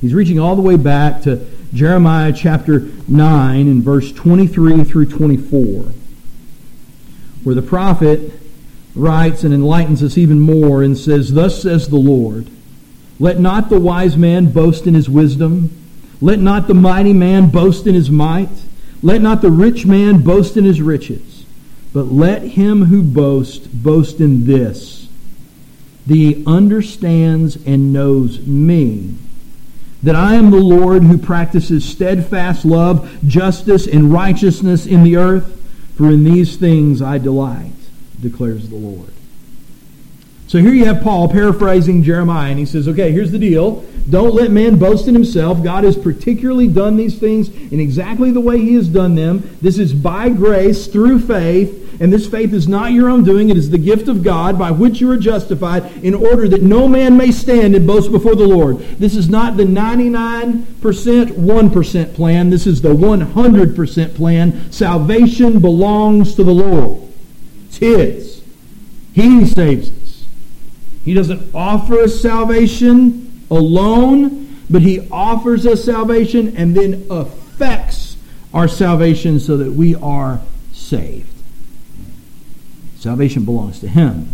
He's 0.00 0.14
reaching 0.14 0.38
all 0.38 0.56
the 0.56 0.62
way 0.62 0.76
back 0.76 1.22
to 1.22 1.46
Jeremiah 1.74 2.32
chapter 2.32 2.88
9 3.08 3.68
and 3.68 3.82
verse 3.82 4.12
23 4.12 4.84
through 4.84 5.06
24, 5.06 5.92
where 7.44 7.54
the 7.54 7.62
prophet 7.62 8.32
writes 8.94 9.44
and 9.44 9.54
enlightens 9.54 10.02
us 10.02 10.18
even 10.18 10.40
more 10.40 10.82
and 10.82 10.96
says, 10.96 11.32
Thus 11.32 11.62
says 11.62 11.88
the 11.88 11.96
Lord, 11.96 12.48
Let 13.18 13.38
not 13.38 13.68
the 13.68 13.80
wise 13.80 14.16
man 14.16 14.50
boast 14.50 14.86
in 14.86 14.94
his 14.94 15.08
wisdom, 15.08 15.70
let 16.20 16.40
not 16.40 16.68
the 16.68 16.74
mighty 16.74 17.12
man 17.12 17.50
boast 17.50 17.86
in 17.86 17.94
his 17.94 18.10
might, 18.10 18.48
let 19.02 19.20
not 19.20 19.42
the 19.42 19.50
rich 19.50 19.84
man 19.84 20.22
boast 20.22 20.56
in 20.56 20.64
his 20.64 20.80
riches, 20.80 21.44
but 21.92 22.04
let 22.04 22.42
him 22.42 22.86
who 22.86 23.02
boasts 23.02 23.66
boast 23.66 24.20
in 24.20 24.46
this, 24.46 25.08
that 26.06 26.14
he 26.14 26.42
understands 26.46 27.56
and 27.66 27.92
knows 27.92 28.46
me 28.46 29.14
that 30.04 30.14
I 30.14 30.34
am 30.34 30.50
the 30.50 30.58
Lord 30.58 31.02
who 31.02 31.16
practices 31.16 31.82
steadfast 31.82 32.66
love, 32.66 33.10
justice, 33.26 33.86
and 33.86 34.12
righteousness 34.12 34.84
in 34.84 35.02
the 35.02 35.16
earth, 35.16 35.53
for 35.96 36.10
in 36.10 36.24
these 36.24 36.56
things 36.56 37.00
I 37.00 37.18
delight, 37.18 37.72
declares 38.20 38.68
the 38.68 38.76
Lord. 38.76 39.10
So 40.46 40.58
here 40.58 40.72
you 40.72 40.84
have 40.84 41.02
Paul 41.02 41.28
paraphrasing 41.28 42.02
Jeremiah, 42.02 42.50
and 42.50 42.58
he 42.58 42.66
says, 42.66 42.86
okay, 42.86 43.10
here's 43.10 43.32
the 43.32 43.38
deal. 43.38 43.84
Don't 44.08 44.34
let 44.34 44.50
man 44.50 44.78
boast 44.78 45.08
in 45.08 45.14
himself. 45.14 45.62
God 45.64 45.84
has 45.84 45.96
particularly 45.96 46.68
done 46.68 46.96
these 46.96 47.18
things 47.18 47.48
in 47.48 47.80
exactly 47.80 48.30
the 48.30 48.40
way 48.40 48.60
he 48.60 48.74
has 48.74 48.88
done 48.88 49.14
them. 49.14 49.56
This 49.62 49.78
is 49.78 49.94
by 49.94 50.28
grace 50.28 50.86
through 50.86 51.20
faith 51.20 51.83
and 52.00 52.12
this 52.12 52.26
faith 52.26 52.52
is 52.52 52.66
not 52.68 52.92
your 52.92 53.08
own 53.08 53.24
doing, 53.24 53.48
it 53.50 53.56
is 53.56 53.70
the 53.70 53.78
gift 53.78 54.08
of 54.08 54.22
God 54.22 54.58
by 54.58 54.70
which 54.70 55.00
you 55.00 55.10
are 55.10 55.16
justified, 55.16 55.84
in 56.04 56.14
order 56.14 56.48
that 56.48 56.62
no 56.62 56.88
man 56.88 57.16
may 57.16 57.30
stand 57.30 57.74
and 57.74 57.86
boast 57.86 58.10
before 58.10 58.34
the 58.34 58.46
Lord. 58.46 58.78
This 58.98 59.16
is 59.16 59.28
not 59.28 59.56
the 59.56 59.64
99%, 59.64 60.64
1% 60.74 62.14
plan. 62.14 62.50
This 62.50 62.66
is 62.66 62.82
the 62.82 62.94
100% 62.94 64.14
plan. 64.14 64.72
Salvation 64.72 65.60
belongs 65.60 66.34
to 66.34 66.44
the 66.44 66.54
Lord. 66.54 67.02
It's 67.66 67.78
His. 67.78 68.42
He 69.12 69.46
saves 69.46 69.90
us. 69.90 70.26
He 71.04 71.14
doesn't 71.14 71.54
offer 71.54 72.00
us 72.00 72.20
salvation 72.20 73.44
alone, 73.50 74.64
but 74.70 74.82
He 74.82 75.08
offers 75.10 75.66
us 75.66 75.84
salvation 75.84 76.56
and 76.56 76.74
then 76.74 77.06
affects 77.10 78.16
our 78.52 78.68
salvation 78.68 79.38
so 79.38 79.56
that 79.56 79.72
we 79.72 79.94
are 79.96 80.40
saved. 80.72 81.33
Salvation 83.04 83.44
belongs 83.44 83.80
to 83.80 83.86
Him. 83.86 84.30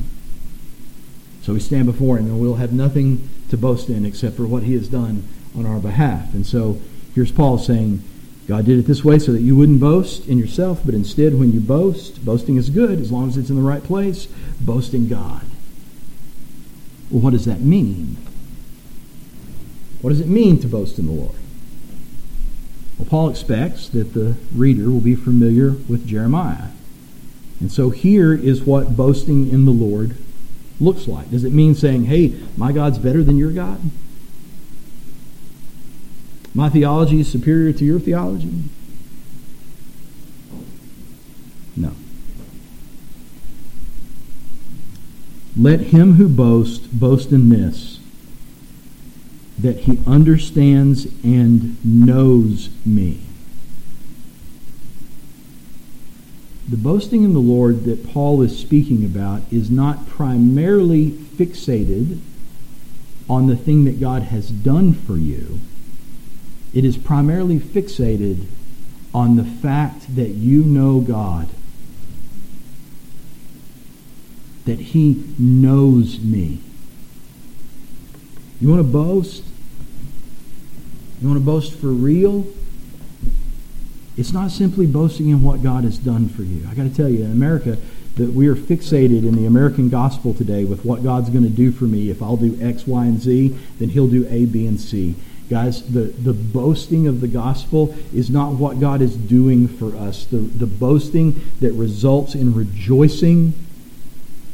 So 1.43 1.55
we 1.55 1.59
stand 1.59 1.87
before 1.87 2.19
Him 2.19 2.27
and 2.27 2.41
we'll 2.41 2.55
have 2.55 2.73
nothing 2.73 3.29
to 3.49 3.57
boast 3.57 3.89
in 3.89 4.07
except 4.07 4.37
for 4.37 4.47
what 4.47 4.63
He 4.63 4.75
has 4.75 4.87
done 4.87 5.27
on 5.59 5.67
our 5.67 5.81
behalf. 5.81 6.33
And 6.35 6.47
so 6.47 6.81
here's 7.13 7.33
Paul 7.33 7.59
saying, 7.59 8.01
God 8.47 8.67
did 8.67 8.79
it 8.79 8.87
this 8.87 9.05
way 9.05 9.19
so 9.19 9.33
that 9.33 9.41
you 9.41 9.57
wouldn't 9.57 9.81
boast 9.81 10.29
in 10.29 10.39
yourself, 10.39 10.83
but 10.85 10.95
instead, 10.95 11.37
when 11.37 11.51
you 11.51 11.59
boast, 11.59 12.25
boasting 12.25 12.55
is 12.55 12.71
good 12.71 13.01
as 13.01 13.11
long 13.11 13.29
as 13.29 13.37
it's 13.37 13.51
in 13.51 13.57
the 13.57 13.63
right 13.63 13.83
place. 13.83 14.27
Boast 14.61 14.95
in 14.95 15.09
God. 15.09 15.43
Well, 17.11 17.23
what 17.23 17.33
does 17.33 17.47
that 17.47 17.61
mean? 17.61 18.19
What 20.01 20.11
does 20.11 20.21
it 20.21 20.29
mean 20.29 20.61
to 20.61 20.69
boast 20.69 20.97
in 20.97 21.07
the 21.07 21.13
Lord? 21.13 21.35
Well, 22.99 23.09
Paul 23.09 23.31
expects 23.31 23.89
that 23.89 24.15
the 24.15 24.37
reader 24.55 24.93
will 24.93 25.01
be 25.01 25.17
familiar 25.17 25.71
with 25.71 26.07
Jeremiah. 26.07 26.69
And 27.61 27.71
so 27.71 27.91
here 27.91 28.33
is 28.33 28.63
what 28.63 28.97
boasting 28.97 29.51
in 29.51 29.67
the 29.67 29.71
Lord 29.71 30.17
looks 30.81 31.07
like. 31.07 31.31
Does 31.31 31.45
it 31.45 31.53
mean 31.53 31.75
saying, 31.75 32.07
hey, 32.07 32.41
my 32.57 32.73
God's 32.73 32.99
better 32.99 33.23
than 33.23 33.37
your 33.37 33.51
God? 33.51 33.81
My 36.55 36.69
theology 36.69 37.21
is 37.21 37.31
superior 37.31 37.73
to 37.75 37.85
your 37.85 38.01
theology? 38.01 38.65
No. 41.77 41.93
Let 45.57 45.81
him 45.81 46.15
who 46.15 46.29
boasts 46.29 46.87
boast 46.87 47.31
in 47.31 47.51
this, 47.51 48.01
that 49.59 49.81
he 49.81 49.99
understands 50.07 51.07
and 51.23 51.77
knows 51.85 52.71
me. 52.87 53.21
The 56.71 56.77
boasting 56.77 57.25
in 57.25 57.33
the 57.33 57.41
Lord 57.41 57.83
that 57.83 58.09
Paul 58.13 58.43
is 58.43 58.57
speaking 58.57 59.05
about 59.05 59.43
is 59.51 59.73
not 59.73 60.09
primarily 60.09 61.11
fixated 61.11 62.21
on 63.29 63.49
the 63.49 63.57
thing 63.57 63.85
that 63.87 63.99
God 63.99 64.23
has 64.23 64.51
done 64.51 64.95
for 64.95 65.17
you. 65.17 65.59
It 66.73 66.85
is 66.85 66.97
primarily 66.97 67.59
fixated 67.59 68.47
on 69.13 69.35
the 69.35 69.45
fact 69.45 70.15
that 70.15 70.29
you 70.29 70.63
know 70.63 71.01
God, 71.01 71.49
that 74.65 74.79
He 74.79 75.25
knows 75.41 76.21
me. 76.21 76.61
You 78.61 78.69
want 78.69 78.79
to 78.79 78.85
boast? 78.85 79.43
You 81.21 81.27
want 81.27 81.41
to 81.41 81.45
boast 81.45 81.73
for 81.73 81.89
real? 81.89 82.47
It's 84.17 84.33
not 84.33 84.51
simply 84.51 84.87
boasting 84.87 85.29
in 85.29 85.43
what 85.43 85.63
God 85.63 85.85
has 85.85 85.99
done 85.99 86.29
for 86.29 86.43
you. 86.43 86.67
I 86.71 86.75
got 86.75 86.83
to 86.83 86.95
tell 86.95 87.09
you, 87.09 87.25
in 87.25 87.33
America, 87.33 87.79
that 88.17 88.33
we 88.33 88.49
are 88.49 88.57
fixated 88.57 89.23
in 89.23 89.37
the 89.37 89.47
American 89.47 89.89
gospel 89.89 90.35
today 90.35 90.65
with 90.65 90.85
what 90.85 91.03
God's 91.03 91.31
going 91.31 91.45
to 91.45 91.51
do 91.51 91.73
for 91.73 91.85
me. 91.85 92.11
If 92.11 92.23
I'll 92.23 92.37
do 92.37 92.59
X, 92.61 92.87
Y, 92.87 93.05
and 93.05 93.21
Z, 93.21 93.57
then 93.79 93.91
He'll 93.91 94.09
do 94.09 94.27
A, 94.29 94.47
B, 94.47 94.67
and 94.67 94.81
C. 94.81 95.15
Guys, 95.49 95.91
the, 95.91 96.03
the 96.03 96.33
boasting 96.33 97.09
of 97.09 97.21
the 97.21 97.29
gospel 97.29 97.95
is 98.15 98.31
not 98.31 98.53
what 98.53 98.79
God 98.79 99.01
is 99.01 99.17
doing 99.17 99.67
for 99.67 99.97
us. 99.97 100.25
The, 100.25 100.37
the 100.37 100.67
boasting 100.67 101.41
that 101.61 101.73
results 101.73 102.35
in 102.35 102.55
rejoicing 102.55 103.55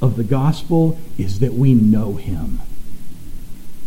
of 0.00 0.16
the 0.16 0.24
gospel 0.24 0.98
is 1.18 1.40
that 1.40 1.54
we 1.54 1.74
know 1.74 2.14
Him. 2.14 2.60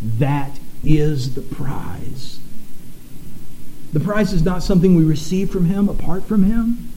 That 0.03 0.59
is 0.83 1.35
the 1.35 1.41
prize. 1.41 2.39
The 3.91 3.99
prize 3.99 4.33
is 4.33 4.43
not 4.43 4.63
something 4.63 4.95
we 4.95 5.03
receive 5.03 5.49
from 5.49 5.65
Him 5.65 5.89
apart 5.89 6.25
from 6.25 6.43
Him. 6.43 6.91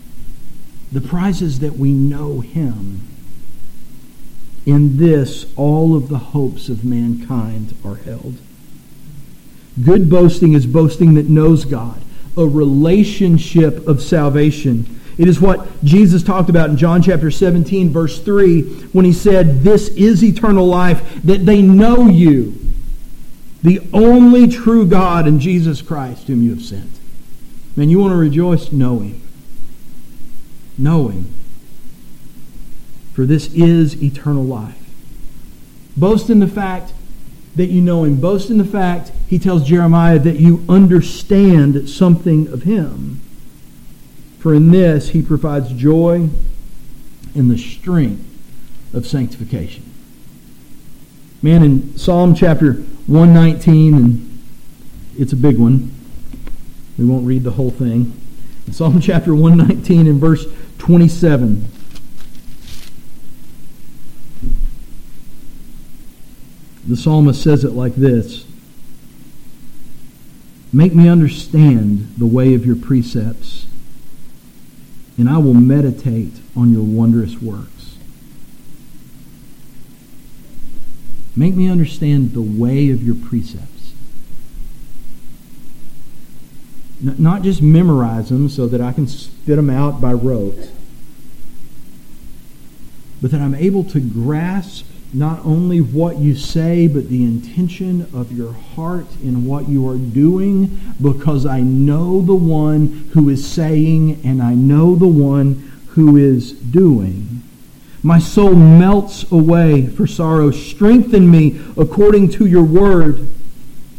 The 0.90 1.00
prize 1.00 1.40
is 1.40 1.60
that 1.60 1.76
we 1.76 1.92
know 1.92 2.40
Him. 2.40 3.00
In 4.66 4.98
this, 4.98 5.46
all 5.56 5.96
of 5.96 6.08
the 6.08 6.18
hopes 6.18 6.68
of 6.68 6.84
mankind 6.84 7.74
are 7.84 7.96
held. 7.96 8.36
Good 9.82 10.10
boasting 10.10 10.52
is 10.52 10.66
boasting 10.66 11.14
that 11.14 11.28
knows 11.28 11.64
God, 11.64 12.02
a 12.36 12.46
relationship 12.46 13.86
of 13.88 14.02
salvation. 14.02 15.00
It 15.18 15.28
is 15.28 15.40
what 15.40 15.82
Jesus 15.82 16.22
talked 16.22 16.50
about 16.50 16.70
in 16.70 16.76
John 16.76 17.02
chapter 17.02 17.30
17, 17.30 17.90
verse 17.90 18.22
3, 18.22 18.62
when 18.92 19.04
he 19.04 19.12
said, 19.12 19.62
This 19.62 19.88
is 19.88 20.22
eternal 20.22 20.66
life, 20.66 21.22
that 21.24 21.46
they 21.46 21.62
know 21.62 22.08
you, 22.08 22.54
the 23.62 23.80
only 23.92 24.48
true 24.48 24.86
God 24.86 25.26
and 25.26 25.40
Jesus 25.40 25.82
Christ 25.82 26.26
whom 26.26 26.42
you 26.42 26.50
have 26.50 26.62
sent. 26.62 26.90
Man, 27.76 27.88
you 27.88 27.98
want 28.00 28.12
to 28.12 28.16
rejoice? 28.16 28.72
Know 28.72 28.98
him. 28.98 29.22
Know 30.76 31.08
him. 31.08 31.34
For 33.14 33.24
this 33.24 33.52
is 33.54 34.02
eternal 34.02 34.44
life. 34.44 34.78
Boast 35.96 36.30
in 36.30 36.40
the 36.40 36.48
fact 36.48 36.92
that 37.54 37.66
you 37.66 37.80
know 37.80 38.04
him. 38.04 38.20
Boast 38.20 38.50
in 38.50 38.58
the 38.58 38.64
fact, 38.64 39.12
he 39.28 39.38
tells 39.38 39.66
Jeremiah, 39.66 40.18
that 40.18 40.36
you 40.36 40.64
understand 40.68 41.88
something 41.88 42.48
of 42.48 42.62
him. 42.62 43.20
For 44.38 44.54
in 44.54 44.70
this 44.70 45.10
he 45.10 45.22
provides 45.22 45.72
joy 45.72 46.28
in 47.34 47.48
the 47.48 47.58
strength 47.58 48.24
of 48.92 49.06
sanctification. 49.06 49.84
Man, 51.42 51.62
in 51.62 51.96
Psalm 51.96 52.34
chapter 52.34 52.82
119, 53.06 53.94
and 53.94 54.42
it's 55.18 55.32
a 55.32 55.36
big 55.36 55.58
one. 55.58 55.92
We 56.98 57.04
won't 57.04 57.26
read 57.26 57.44
the 57.44 57.52
whole 57.52 57.70
thing. 57.70 58.12
Psalm 58.70 59.00
chapter 59.02 59.34
119 59.34 60.06
and 60.06 60.20
verse 60.20 60.46
27. 60.78 61.68
The 66.86 66.96
psalmist 66.96 67.42
says 67.42 67.64
it 67.64 67.72
like 67.72 67.94
this 67.94 68.44
Make 70.72 70.94
me 70.94 71.08
understand 71.08 72.14
the 72.16 72.26
way 72.26 72.54
of 72.54 72.64
your 72.64 72.76
precepts, 72.76 73.66
and 75.18 75.28
I 75.28 75.38
will 75.38 75.54
meditate 75.54 76.34
on 76.56 76.72
your 76.72 76.82
wondrous 76.82 77.40
works. 77.40 77.71
Make 81.34 81.54
me 81.54 81.68
understand 81.68 82.32
the 82.32 82.42
way 82.42 82.90
of 82.90 83.02
your 83.02 83.14
precepts. 83.14 83.92
Not 87.00 87.42
just 87.42 87.60
memorize 87.60 88.28
them 88.28 88.48
so 88.48 88.66
that 88.68 88.80
I 88.80 88.92
can 88.92 89.08
spit 89.08 89.56
them 89.56 89.70
out 89.70 90.00
by 90.00 90.12
rote, 90.12 90.70
but 93.20 93.30
that 93.32 93.40
I'm 93.40 93.54
able 93.54 93.82
to 93.84 94.00
grasp 94.00 94.86
not 95.14 95.44
only 95.44 95.80
what 95.80 96.18
you 96.18 96.34
say, 96.34 96.86
but 96.86 97.08
the 97.08 97.22
intention 97.22 98.08
of 98.14 98.32
your 98.32 98.52
heart 98.52 99.06
in 99.22 99.44
what 99.44 99.68
you 99.68 99.86
are 99.88 99.98
doing, 99.98 100.80
because 101.00 101.44
I 101.44 101.60
know 101.60 102.22
the 102.22 102.34
one 102.34 103.10
who 103.12 103.28
is 103.28 103.46
saying 103.46 104.20
and 104.24 104.40
I 104.42 104.54
know 104.54 104.94
the 104.94 105.08
one 105.08 105.70
who 105.88 106.16
is 106.16 106.52
doing. 106.52 107.42
My 108.02 108.18
soul 108.18 108.54
melts 108.54 109.30
away 109.30 109.86
for 109.86 110.06
sorrow. 110.06 110.50
Strengthen 110.50 111.30
me 111.30 111.60
according 111.76 112.30
to 112.30 112.46
your 112.46 112.64
word. 112.64 113.28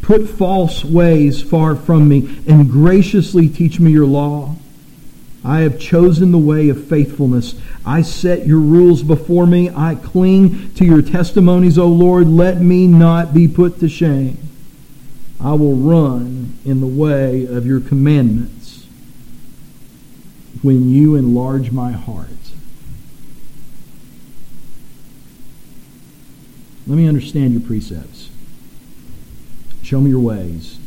Put 0.01 0.27
false 0.27 0.83
ways 0.83 1.41
far 1.41 1.75
from 1.75 2.09
me 2.09 2.43
and 2.45 2.69
graciously 2.69 3.47
teach 3.47 3.79
me 3.79 3.91
your 3.91 4.05
law. 4.05 4.55
I 5.45 5.59
have 5.59 5.79
chosen 5.79 6.31
the 6.31 6.37
way 6.37 6.69
of 6.69 6.87
faithfulness. 6.87 7.55
I 7.85 8.01
set 8.01 8.45
your 8.45 8.59
rules 8.59 9.03
before 9.03 9.45
me. 9.45 9.69
I 9.69 9.95
cling 9.95 10.73
to 10.75 10.85
your 10.85 11.01
testimonies, 11.01 11.77
O 11.77 11.87
Lord. 11.87 12.27
Let 12.27 12.61
me 12.61 12.87
not 12.87 13.33
be 13.33 13.47
put 13.47 13.79
to 13.79 13.89
shame. 13.89 14.37
I 15.41 15.53
will 15.53 15.75
run 15.75 16.57
in 16.65 16.79
the 16.79 16.87
way 16.87 17.45
of 17.45 17.65
your 17.65 17.81
commandments 17.81 18.85
when 20.61 20.89
you 20.89 21.15
enlarge 21.15 21.71
my 21.71 21.91
heart. 21.91 22.29
Let 26.85 26.97
me 26.97 27.07
understand 27.07 27.53
your 27.53 27.61
precepts. 27.61 28.29
Show 29.81 30.01
me 30.01 30.09
your 30.09 30.19
ways. 30.19 30.79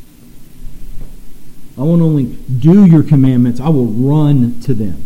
I 1.78 1.82
won't 1.82 2.02
only 2.02 2.24
do 2.24 2.86
your 2.86 3.02
commandments, 3.02 3.60
I 3.60 3.68
will 3.68 3.86
run 3.86 4.60
to 4.60 4.74
them. 4.74 5.02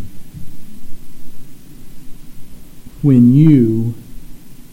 When 3.01 3.33
you 3.33 3.95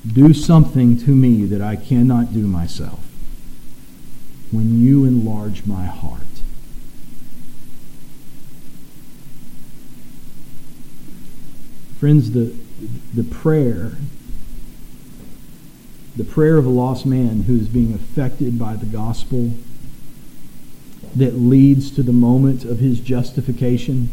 do 0.07 0.33
something 0.33 0.97
to 0.99 1.11
me 1.11 1.45
that 1.47 1.61
I 1.61 1.77
cannot 1.77 2.33
do 2.33 2.47
myself, 2.47 3.01
when 4.51 4.81
you 4.81 5.05
enlarge 5.05 5.67
my 5.67 5.85
heart. 5.85 6.23
Friends, 11.99 12.31
the, 12.31 12.55
the 13.13 13.25
prayer, 13.25 13.93
the 16.19 16.25
prayer 16.25 16.59
of 16.59 16.67
a 16.67 16.69
lost 16.69 17.07
man 17.07 17.45
who 17.45 17.57
is 17.57 17.69
being 17.69 17.95
affected 17.95 18.59
by 18.59 18.75
the 18.75 18.87
gospel 18.87 19.53
that 21.15 21.37
leads 21.37 21.93
to 21.93 22.03
the 22.03 22.13
moment 22.13 22.65
of 22.65 22.81
his 22.81 22.99
justification 22.99 24.11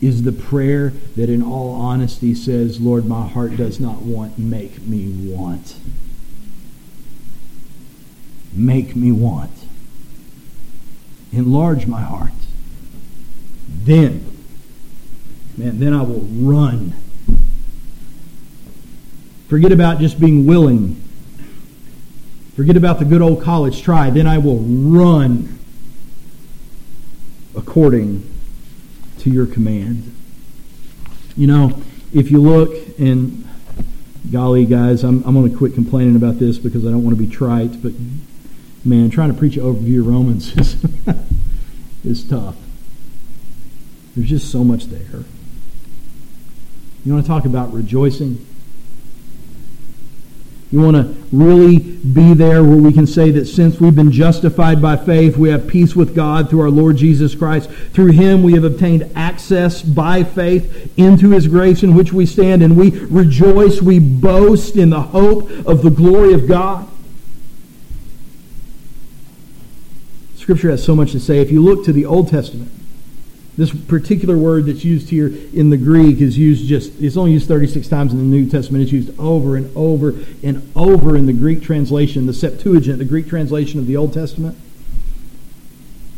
is 0.00 0.22
the 0.22 0.30
prayer 0.30 0.90
that 1.16 1.28
in 1.28 1.42
all 1.42 1.74
honesty 1.74 2.36
says, 2.36 2.80
Lord, 2.80 3.04
my 3.04 3.26
heart 3.26 3.56
does 3.56 3.80
not 3.80 4.02
want, 4.02 4.38
make 4.38 4.80
me 4.82 5.08
want. 5.34 5.74
Make 8.52 8.94
me 8.94 9.10
want. 9.10 9.50
Enlarge 11.32 11.88
my 11.88 12.02
heart. 12.02 12.32
Then, 13.68 14.24
man, 15.56 15.80
then 15.80 15.92
I 15.92 16.02
will 16.02 16.20
run. 16.20 16.94
Forget 19.48 19.72
about 19.72 20.00
just 20.00 20.18
being 20.18 20.46
willing 20.46 21.02
Forget 22.56 22.78
about 22.78 22.98
the 22.98 23.04
good 23.04 23.20
old 23.20 23.42
college 23.42 23.82
try. 23.82 24.08
Then 24.08 24.26
I 24.26 24.38
will 24.38 24.60
run 24.60 25.58
according 27.54 28.26
to 29.18 29.28
your 29.28 29.44
command. 29.44 30.10
You 31.36 31.48
know, 31.48 31.82
if 32.14 32.30
you 32.30 32.40
look, 32.40 32.74
and 32.98 33.46
golly, 34.32 34.64
guys, 34.64 35.04
I'm, 35.04 35.22
I'm 35.24 35.34
going 35.34 35.50
to 35.50 35.56
quit 35.56 35.74
complaining 35.74 36.16
about 36.16 36.38
this 36.38 36.56
because 36.56 36.86
I 36.86 36.90
don't 36.90 37.04
want 37.04 37.14
to 37.14 37.22
be 37.22 37.30
trite, 37.30 37.82
but 37.82 37.92
man, 38.86 39.10
trying 39.10 39.30
to 39.30 39.38
preach 39.38 39.58
an 39.58 39.62
overview 39.62 40.00
of 40.00 40.06
Romans 40.06 40.56
is, 40.56 40.82
is 42.04 42.24
tough. 42.24 42.56
There's 44.16 44.30
just 44.30 44.50
so 44.50 44.64
much 44.64 44.86
there. 44.86 45.24
You 47.04 47.12
want 47.12 47.22
to 47.22 47.28
talk 47.28 47.44
about 47.44 47.70
rejoicing? 47.74 48.46
You 50.72 50.80
want 50.80 50.96
to 50.96 51.14
really 51.30 51.78
be 51.78 52.34
there 52.34 52.64
where 52.64 52.76
we 52.76 52.92
can 52.92 53.06
say 53.06 53.30
that 53.30 53.46
since 53.46 53.80
we've 53.80 53.94
been 53.94 54.10
justified 54.10 54.82
by 54.82 54.96
faith, 54.96 55.36
we 55.36 55.48
have 55.50 55.68
peace 55.68 55.94
with 55.94 56.14
God 56.14 56.50
through 56.50 56.62
our 56.62 56.70
Lord 56.70 56.96
Jesus 56.96 57.36
Christ. 57.36 57.70
Through 57.70 58.12
him 58.12 58.42
we 58.42 58.54
have 58.54 58.64
obtained 58.64 59.10
access 59.14 59.80
by 59.80 60.24
faith 60.24 60.92
into 60.98 61.30
his 61.30 61.46
grace 61.46 61.84
in 61.84 61.94
which 61.94 62.12
we 62.12 62.26
stand, 62.26 62.64
and 62.64 62.76
we 62.76 62.90
rejoice, 62.90 63.80
we 63.80 64.00
boast 64.00 64.74
in 64.74 64.90
the 64.90 65.02
hope 65.02 65.48
of 65.66 65.82
the 65.82 65.90
glory 65.90 66.32
of 66.32 66.48
God. 66.48 66.88
Scripture 70.34 70.70
has 70.70 70.84
so 70.84 70.96
much 70.96 71.12
to 71.12 71.20
say. 71.20 71.38
If 71.38 71.50
you 71.50 71.62
look 71.62 71.84
to 71.84 71.92
the 71.92 72.06
Old 72.06 72.28
Testament, 72.28 72.72
this 73.56 73.74
particular 73.74 74.36
word 74.36 74.66
that's 74.66 74.84
used 74.84 75.08
here 75.08 75.28
in 75.54 75.70
the 75.70 75.78
Greek 75.78 76.20
is 76.20 76.36
used 76.36 76.66
just, 76.66 76.92
it's 77.00 77.16
only 77.16 77.32
used 77.32 77.48
36 77.48 77.88
times 77.88 78.12
in 78.12 78.18
the 78.18 78.24
New 78.24 78.48
Testament. 78.48 78.82
It's 78.82 78.92
used 78.92 79.18
over 79.18 79.56
and 79.56 79.74
over 79.74 80.14
and 80.42 80.70
over 80.76 81.16
in 81.16 81.24
the 81.24 81.32
Greek 81.32 81.62
translation, 81.62 82.26
the 82.26 82.34
Septuagint, 82.34 82.98
the 82.98 83.06
Greek 83.06 83.28
translation 83.28 83.80
of 83.80 83.86
the 83.86 83.96
Old 83.96 84.12
Testament. 84.12 84.58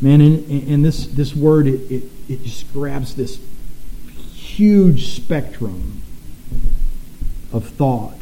Man, 0.00 0.20
and, 0.20 0.68
and 0.68 0.84
this, 0.84 1.06
this 1.06 1.34
word, 1.34 1.68
it, 1.68 1.80
it, 1.90 2.04
it 2.28 2.42
just 2.42 2.72
grabs 2.72 3.14
this 3.14 3.38
huge 4.34 5.14
spectrum 5.14 6.02
of 7.52 7.68
thought. 7.68 8.18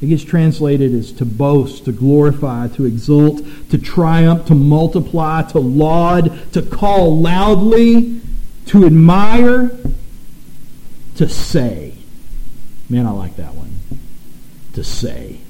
It 0.00 0.06
gets 0.06 0.24
translated 0.24 0.94
as 0.94 1.12
to 1.12 1.24
boast, 1.24 1.84
to 1.84 1.92
glorify, 1.92 2.68
to 2.68 2.86
exult, 2.86 3.42
to 3.70 3.78
triumph, 3.78 4.46
to 4.46 4.54
multiply, 4.54 5.42
to 5.42 5.60
laud, 5.60 6.52
to 6.54 6.62
call 6.62 7.20
loudly, 7.20 8.21
to 8.66 8.84
admire, 8.84 9.70
to 11.16 11.28
say. 11.28 11.94
Man, 12.88 13.06
I 13.06 13.10
like 13.10 13.36
that 13.36 13.54
one. 13.54 13.78
To 14.74 14.84
say. 14.84 15.40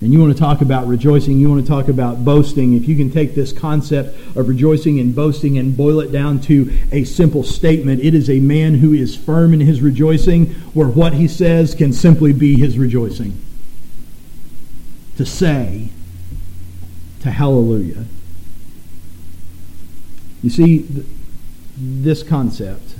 And 0.00 0.12
you 0.12 0.20
want 0.20 0.34
to 0.34 0.38
talk 0.38 0.60
about 0.60 0.86
rejoicing, 0.86 1.40
you 1.40 1.48
want 1.48 1.64
to 1.64 1.68
talk 1.68 1.88
about 1.88 2.22
boasting. 2.22 2.74
If 2.74 2.86
you 2.86 2.96
can 2.96 3.10
take 3.10 3.34
this 3.34 3.50
concept 3.50 4.16
of 4.36 4.46
rejoicing 4.46 5.00
and 5.00 5.14
boasting 5.14 5.56
and 5.56 5.74
boil 5.74 6.00
it 6.00 6.12
down 6.12 6.40
to 6.42 6.70
a 6.92 7.04
simple 7.04 7.42
statement, 7.42 8.02
it 8.02 8.14
is 8.14 8.28
a 8.28 8.40
man 8.40 8.74
who 8.74 8.92
is 8.92 9.16
firm 9.16 9.54
in 9.54 9.60
his 9.60 9.80
rejoicing, 9.80 10.46
where 10.74 10.88
what 10.88 11.14
he 11.14 11.26
says 11.26 11.74
can 11.74 11.94
simply 11.94 12.34
be 12.34 12.56
his 12.56 12.78
rejoicing. 12.78 13.40
To 15.16 15.24
say, 15.24 15.88
to 17.22 17.30
hallelujah. 17.30 18.04
You 20.46 20.50
see, 20.50 20.86
this 21.76 22.22
concept, 22.22 22.94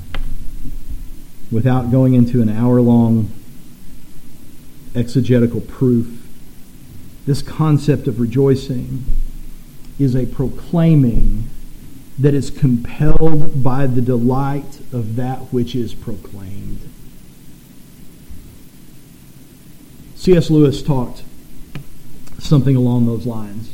without 1.52 1.92
going 1.92 2.14
into 2.14 2.42
an 2.42 2.48
hour 2.48 2.80
long 2.80 3.30
exegetical 4.96 5.61
proof, 5.61 6.26
this 7.24 7.42
concept 7.42 8.09
of 8.09 8.18
rejoicing 8.18 9.04
is 9.96 10.16
a 10.16 10.26
proclaiming 10.26 11.48
that 12.18 12.35
is 12.35 12.50
compelled 12.50 13.62
by 13.62 13.87
the 13.87 14.00
delight 14.00 14.80
of 14.92 15.14
that 15.14 15.52
which 15.52 15.76
is 15.76 15.94
proclaimed. 15.94 16.80
C.S. 20.16 20.50
Lewis 20.50 20.82
talked 20.82 21.22
something 22.40 22.74
along 22.74 23.06
those 23.06 23.24
lines 23.24 23.70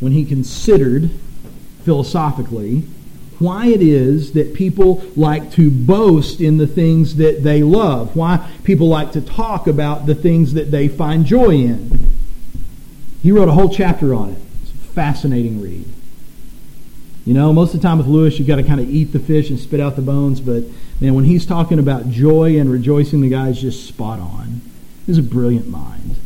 when 0.00 0.12
he 0.12 0.24
considered 0.24 1.10
philosophically 1.84 2.84
why 3.38 3.66
it 3.66 3.82
is 3.82 4.32
that 4.32 4.54
people 4.54 5.04
like 5.16 5.50
to 5.52 5.70
boast 5.70 6.40
in 6.40 6.56
the 6.56 6.66
things 6.66 7.16
that 7.16 7.42
they 7.42 7.62
love, 7.62 8.14
why 8.14 8.48
people 8.62 8.88
like 8.88 9.12
to 9.12 9.20
talk 9.20 9.66
about 9.66 10.06
the 10.06 10.14
things 10.14 10.54
that 10.54 10.70
they 10.70 10.88
find 10.88 11.26
joy 11.26 11.50
in. 11.50 12.10
He 13.22 13.32
wrote 13.32 13.48
a 13.48 13.52
whole 13.52 13.68
chapter 13.68 14.14
on 14.14 14.30
it. 14.30 14.38
It's 14.62 14.70
a 14.70 14.92
fascinating 14.92 15.60
read. 15.60 15.86
You 17.24 17.34
know, 17.34 17.52
most 17.52 17.74
of 17.74 17.80
the 17.80 17.88
time 17.88 17.98
with 17.98 18.06
Lewis, 18.06 18.38
you've 18.38 18.48
got 18.48 18.56
to 18.56 18.62
kind 18.62 18.80
of 18.80 18.88
eat 18.88 19.12
the 19.12 19.18
fish 19.18 19.48
and 19.48 19.58
spit 19.58 19.80
out 19.80 19.96
the 19.96 20.02
bones. 20.02 20.40
But, 20.40 20.64
man, 21.00 21.14
when 21.14 21.24
he's 21.24 21.46
talking 21.46 21.78
about 21.78 22.10
joy 22.10 22.58
and 22.58 22.70
rejoicing, 22.70 23.22
the 23.22 23.30
guy's 23.30 23.60
just 23.60 23.86
spot 23.86 24.20
on. 24.20 24.60
He's 25.06 25.18
a 25.18 25.22
brilliant 25.22 25.68
mind. 25.68 26.16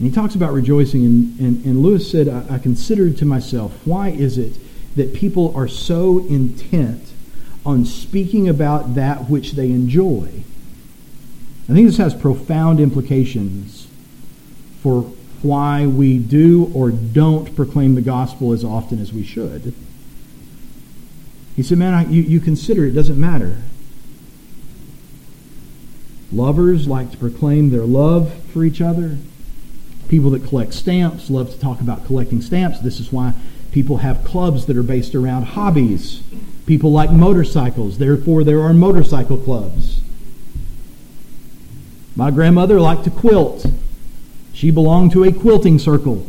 And 0.00 0.08
he 0.08 0.14
talks 0.14 0.34
about 0.34 0.54
rejoicing, 0.54 1.04
and, 1.04 1.38
and, 1.40 1.64
and 1.66 1.82
Lewis 1.82 2.10
said, 2.10 2.26
I, 2.26 2.54
I 2.54 2.58
considered 2.58 3.18
to 3.18 3.26
myself, 3.26 3.74
why 3.84 4.08
is 4.08 4.38
it 4.38 4.56
that 4.96 5.12
people 5.12 5.54
are 5.54 5.68
so 5.68 6.20
intent 6.20 7.12
on 7.66 7.84
speaking 7.84 8.48
about 8.48 8.94
that 8.94 9.28
which 9.28 9.52
they 9.52 9.66
enjoy? 9.66 10.42
I 11.68 11.74
think 11.74 11.86
this 11.86 11.98
has 11.98 12.14
profound 12.14 12.80
implications 12.80 13.88
for 14.82 15.02
why 15.42 15.86
we 15.86 16.16
do 16.16 16.72
or 16.74 16.90
don't 16.90 17.54
proclaim 17.54 17.94
the 17.94 18.00
gospel 18.00 18.54
as 18.54 18.64
often 18.64 19.00
as 19.00 19.12
we 19.12 19.22
should. 19.22 19.74
He 21.56 21.62
said, 21.62 21.76
Man, 21.76 21.92
I, 21.92 22.06
you, 22.06 22.22
you 22.22 22.40
consider 22.40 22.86
it 22.86 22.92
doesn't 22.92 23.20
matter. 23.20 23.58
Lovers 26.32 26.88
like 26.88 27.10
to 27.10 27.18
proclaim 27.18 27.68
their 27.68 27.84
love 27.84 28.32
for 28.44 28.64
each 28.64 28.80
other. 28.80 29.18
People 30.10 30.30
that 30.30 30.44
collect 30.44 30.74
stamps 30.74 31.30
love 31.30 31.52
to 31.52 31.60
talk 31.60 31.80
about 31.80 32.04
collecting 32.04 32.42
stamps. 32.42 32.80
This 32.80 32.98
is 32.98 33.12
why 33.12 33.32
people 33.70 33.98
have 33.98 34.24
clubs 34.24 34.66
that 34.66 34.76
are 34.76 34.82
based 34.82 35.14
around 35.14 35.44
hobbies. 35.44 36.20
People 36.66 36.90
like 36.90 37.12
motorcycles, 37.12 37.98
therefore, 37.98 38.42
there 38.42 38.60
are 38.60 38.74
motorcycle 38.74 39.38
clubs. 39.38 40.02
My 42.16 42.32
grandmother 42.32 42.80
liked 42.80 43.04
to 43.04 43.10
quilt. 43.10 43.64
She 44.52 44.72
belonged 44.72 45.12
to 45.12 45.22
a 45.22 45.32
quilting 45.32 45.78
circle. 45.78 46.28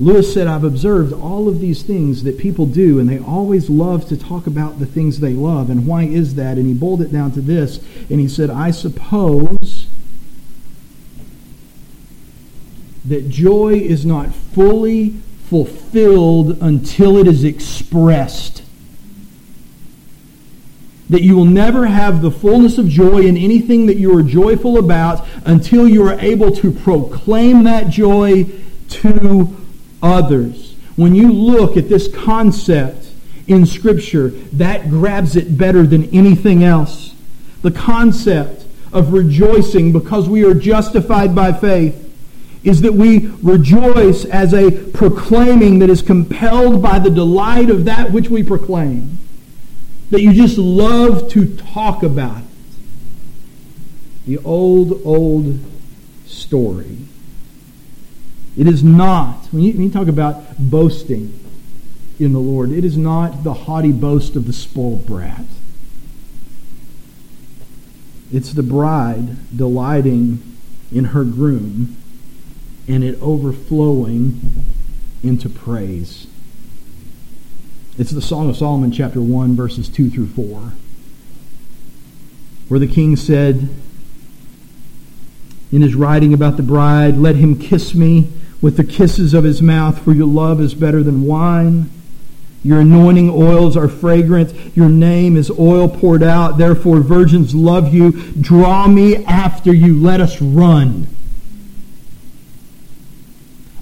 Lewis 0.00 0.34
said, 0.34 0.48
I've 0.48 0.64
observed 0.64 1.12
all 1.12 1.46
of 1.46 1.60
these 1.60 1.84
things 1.84 2.24
that 2.24 2.38
people 2.38 2.66
do, 2.66 2.98
and 2.98 3.08
they 3.08 3.20
always 3.20 3.70
love 3.70 4.08
to 4.08 4.16
talk 4.16 4.48
about 4.48 4.80
the 4.80 4.86
things 4.86 5.20
they 5.20 5.34
love. 5.34 5.70
And 5.70 5.86
why 5.86 6.02
is 6.02 6.34
that? 6.34 6.56
And 6.56 6.66
he 6.66 6.74
boiled 6.74 7.02
it 7.02 7.12
down 7.12 7.30
to 7.32 7.40
this, 7.40 7.78
and 8.10 8.18
he 8.18 8.26
said, 8.26 8.50
I 8.50 8.72
suppose 8.72 9.79
that 13.06 13.28
joy 13.28 13.74
is 13.74 14.04
not 14.04 14.34
fully 14.34 15.10
fulfilled 15.48 16.58
until 16.60 17.16
it 17.16 17.26
is 17.26 17.44
expressed 17.44 18.62
that 21.10 21.22
you 21.22 21.34
will 21.34 21.44
never 21.44 21.86
have 21.86 22.22
the 22.22 22.30
fullness 22.30 22.78
of 22.78 22.88
joy 22.88 23.18
in 23.18 23.36
anything 23.36 23.86
that 23.86 23.96
you 23.96 24.16
are 24.16 24.22
joyful 24.22 24.78
about 24.78 25.26
until 25.44 25.88
you 25.88 26.06
are 26.06 26.18
able 26.20 26.52
to 26.52 26.70
proclaim 26.70 27.64
that 27.64 27.90
joy 27.90 28.46
to 28.88 29.56
others. 30.00 30.76
When 30.94 31.16
you 31.16 31.32
look 31.32 31.76
at 31.76 31.88
this 31.88 32.06
concept 32.14 33.08
in 33.48 33.66
Scripture, 33.66 34.28
that 34.52 34.88
grabs 34.88 35.34
it 35.34 35.58
better 35.58 35.84
than 35.84 36.04
anything 36.14 36.62
else. 36.62 37.12
The 37.62 37.72
concept 37.72 38.64
of 38.92 39.12
rejoicing 39.12 39.92
because 39.92 40.28
we 40.28 40.44
are 40.44 40.54
justified 40.54 41.34
by 41.34 41.52
faith 41.52 42.06
is 42.62 42.82
that 42.82 42.92
we 42.92 43.28
rejoice 43.42 44.24
as 44.26 44.52
a 44.52 44.70
proclaiming 44.70 45.78
that 45.78 45.88
is 45.88 46.02
compelled 46.02 46.82
by 46.82 46.98
the 46.98 47.10
delight 47.10 47.70
of 47.70 47.86
that 47.86 48.10
which 48.10 48.28
we 48.28 48.42
proclaim 48.42 49.18
that 50.10 50.20
you 50.20 50.32
just 50.32 50.58
love 50.58 51.30
to 51.30 51.56
talk 51.56 52.02
about. 52.02 52.42
The 54.26 54.38
old, 54.38 55.00
old 55.04 55.58
story. 56.26 56.98
It 58.56 58.66
is 58.66 58.82
not, 58.84 59.46
when 59.52 59.62
you, 59.62 59.72
when 59.72 59.82
you 59.82 59.90
talk 59.90 60.08
about 60.08 60.58
boasting 60.58 61.38
in 62.18 62.32
the 62.32 62.40
Lord, 62.40 62.70
it 62.72 62.84
is 62.84 62.96
not 62.96 63.44
the 63.44 63.54
haughty 63.54 63.92
boast 63.92 64.36
of 64.36 64.46
the 64.46 64.52
spoiled 64.52 65.06
brat. 65.06 65.44
It's 68.32 68.52
the 68.52 68.62
bride 68.62 69.56
delighting 69.56 70.42
in 70.92 71.06
her 71.06 71.24
groom 71.24 71.96
and 72.88 73.04
it 73.04 73.20
overflowing 73.20 74.64
into 75.22 75.48
praise. 75.48 76.26
It's 77.98 78.10
the 78.10 78.22
Song 78.22 78.48
of 78.48 78.56
Solomon, 78.56 78.92
chapter 78.92 79.20
1, 79.20 79.54
verses 79.54 79.88
2 79.88 80.10
through 80.10 80.28
4, 80.28 80.72
where 82.68 82.80
the 82.80 82.86
king 82.86 83.16
said 83.16 83.68
in 85.70 85.82
his 85.82 85.94
writing 85.94 86.32
about 86.32 86.56
the 86.56 86.62
bride, 86.62 87.16
Let 87.16 87.36
him 87.36 87.58
kiss 87.58 87.94
me 87.94 88.30
with 88.60 88.76
the 88.76 88.84
kisses 88.84 89.34
of 89.34 89.44
his 89.44 89.62
mouth, 89.62 90.02
for 90.02 90.12
your 90.12 90.26
love 90.26 90.60
is 90.60 90.74
better 90.74 91.02
than 91.02 91.26
wine. 91.26 91.90
Your 92.62 92.80
anointing 92.80 93.30
oils 93.30 93.76
are 93.76 93.88
fragrant. 93.88 94.54
Your 94.76 94.88
name 94.88 95.36
is 95.36 95.50
oil 95.50 95.88
poured 95.88 96.22
out. 96.22 96.58
Therefore, 96.58 97.00
virgins 97.00 97.54
love 97.54 97.94
you. 97.94 98.12
Draw 98.12 98.88
me 98.88 99.24
after 99.24 99.72
you. 99.72 99.98
Let 99.98 100.20
us 100.20 100.42
run. 100.42 101.06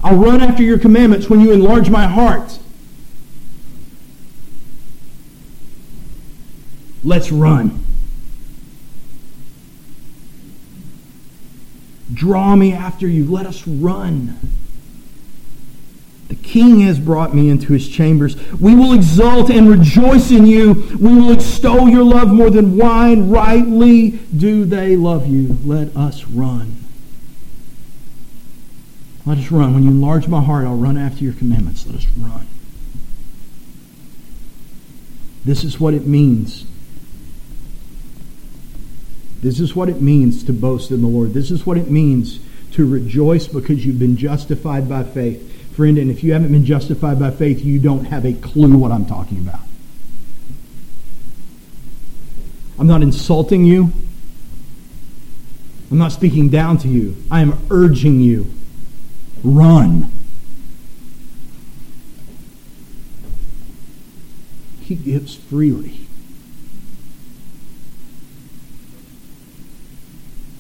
I'll 0.09 0.17
run 0.17 0.41
after 0.41 0.63
your 0.63 0.79
commandments 0.79 1.29
when 1.29 1.39
you 1.41 1.53
enlarge 1.53 1.91
my 1.91 2.07
heart. 2.07 2.59
Let's 7.05 7.31
run. 7.31 7.85
Draw 12.15 12.57
me 12.57 12.73
after 12.73 13.07
you. 13.07 13.31
Let 13.31 13.45
us 13.45 13.69
run. 13.69 14.39
The 16.29 16.37
king 16.37 16.81
has 16.81 16.99
brought 16.99 17.35
me 17.35 17.51
into 17.51 17.75
his 17.75 17.87
chambers. 17.87 18.35
We 18.53 18.75
will 18.75 18.95
exult 18.95 19.51
and 19.51 19.69
rejoice 19.69 20.31
in 20.31 20.47
you. 20.47 20.89
We 20.99 21.15
will 21.17 21.33
extol 21.33 21.87
your 21.87 22.05
love 22.05 22.29
more 22.29 22.49
than 22.49 22.79
wine. 22.79 23.29
Rightly 23.29 24.13
do 24.35 24.65
they 24.65 24.97
love 24.97 25.27
you. 25.27 25.59
Let 25.65 25.95
us 25.95 26.25
run. 26.25 26.88
Let 29.29 29.37
us 29.37 29.51
run. 29.51 29.75
When 29.75 29.83
you 29.83 29.91
enlarge 29.91 30.27
my 30.27 30.43
heart, 30.43 30.67
I'll 30.67 30.75
run 30.75 30.97
after 30.97 31.23
your 31.23 31.35
commandments. 31.35 31.87
Let 31.87 31.97
us 31.97 32.07
run. 32.17 32.47
This 35.45 35.65
is 35.65 35.79
what 35.79 35.93
it 35.93 36.07
means 36.07 36.65
this 39.43 39.61
is 39.61 39.77
what 39.77 39.89
it 39.89 40.01
means 40.01 40.43
to 40.45 40.53
boast 40.53 40.91
in 40.91 41.03
the 41.03 41.07
Lord. 41.07 41.35
This 41.35 41.51
is 41.51 41.65
what 41.65 41.77
it 41.77 41.91
means 41.91 42.41
to 42.73 42.89
rejoice 42.89 43.47
because 43.47 43.85
you've 43.87 43.99
been 43.99 44.17
justified 44.17 44.89
by 44.89 45.05
faith. 45.05 45.77
Friend, 45.77 45.97
and 45.97 46.11
if 46.11 46.25
you 46.25 46.33
haven't 46.33 46.51
been 46.51 46.65
justified 46.65 47.21
by 47.21 47.31
faith, 47.31 47.65
you 47.65 47.79
don't 47.79 48.07
have 48.07 48.25
a 48.25 48.33
clue 48.33 48.77
what 48.77 48.91
I'm 48.91 49.07
talking 49.07 49.39
about. 49.39 49.61
I'm 52.81 52.87
not 52.87 53.03
insulting 53.03 53.65
you. 53.65 53.93
I'm 55.91 55.99
not 55.99 56.13
speaking 56.13 56.49
down 56.49 56.79
to 56.79 56.89
you. 56.89 57.17
I 57.31 57.41
am 57.41 57.59
urging 57.71 58.21
you. 58.21 58.58
Run. 59.43 60.11
He 64.81 64.95
gives 64.95 65.35
freely. 65.35 66.07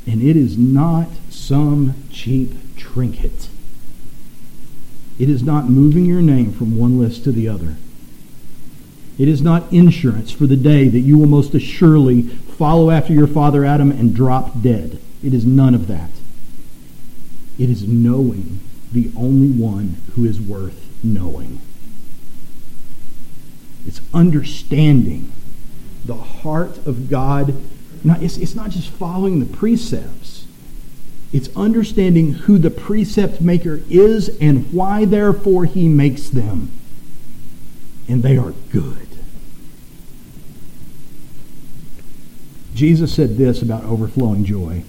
And 0.07 0.23
it 0.23 0.37
is 0.37 0.57
not 0.57 1.09
some 1.31 1.95
cheap 2.11 2.77
trinket. 2.77 3.49
It 5.19 5.29
is 5.29 5.43
not 5.43 5.69
moving 5.69 6.05
your 6.05 6.23
name 6.23 6.53
from 6.53 6.77
one 6.77 6.99
list 6.99 7.25
to 7.25 7.33
the 7.33 7.49
other. 7.49 7.77
It 9.19 9.29
is 9.29 9.43
not 9.43 9.73
insurance 9.73 10.31
for 10.31 10.47
the 10.47 10.57
day 10.57 10.89
that 10.89 11.01
you 11.01 11.19
will 11.19 11.27
most 11.27 11.55
assuredly 11.55 12.23
follow 12.23 12.91
after 12.91 13.13
your 13.13 13.27
father 13.27 13.65
Adam 13.65 13.91
and 13.91 14.15
drop 14.15 14.63
dead. 14.63 15.01
It 15.23 15.35
is 15.35 15.45
none 15.45 15.75
of 15.75 15.89
that. 15.89 16.11
It 17.59 17.69
is 17.69 17.87
knowing 17.89 18.61
the 18.93 19.11
only 19.17 19.51
one 19.51 19.97
who 20.15 20.25
is 20.25 20.41
worth 20.41 20.89
knowing. 21.03 21.61
It's 23.87 24.01
understanding 24.13 25.33
the 26.05 26.15
heart 26.15 26.87
of 26.87 27.09
God. 27.09 27.55
Not, 28.05 28.23
it's, 28.23 28.37
it's 28.37 28.55
not 28.55 28.71
just 28.71 28.91
following 28.91 29.41
the 29.41 29.47
precepts. 29.47 30.47
It's 31.33 31.55
understanding 31.55 32.33
who 32.33 32.59
the 32.59 32.71
precept 32.71 33.41
maker 33.41 33.83
is 33.91 34.37
and 34.41 34.73
why, 34.73 35.05
therefore, 35.05 35.67
he 35.67 35.89
makes 35.89 36.29
them. 36.29 36.71
And 38.09 38.23
they 38.23 38.39
are 38.39 38.53
good. 38.73 39.09
Jesus 42.75 43.13
said 43.13 43.37
this 43.37 43.61
about 43.61 43.85
overflowing 43.85 44.45
joy. 44.45 44.85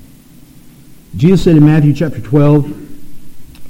Jesus 1.17 1.43
said 1.43 1.57
in 1.57 1.65
Matthew 1.65 1.93
chapter 1.93 2.21
12, 2.21 2.88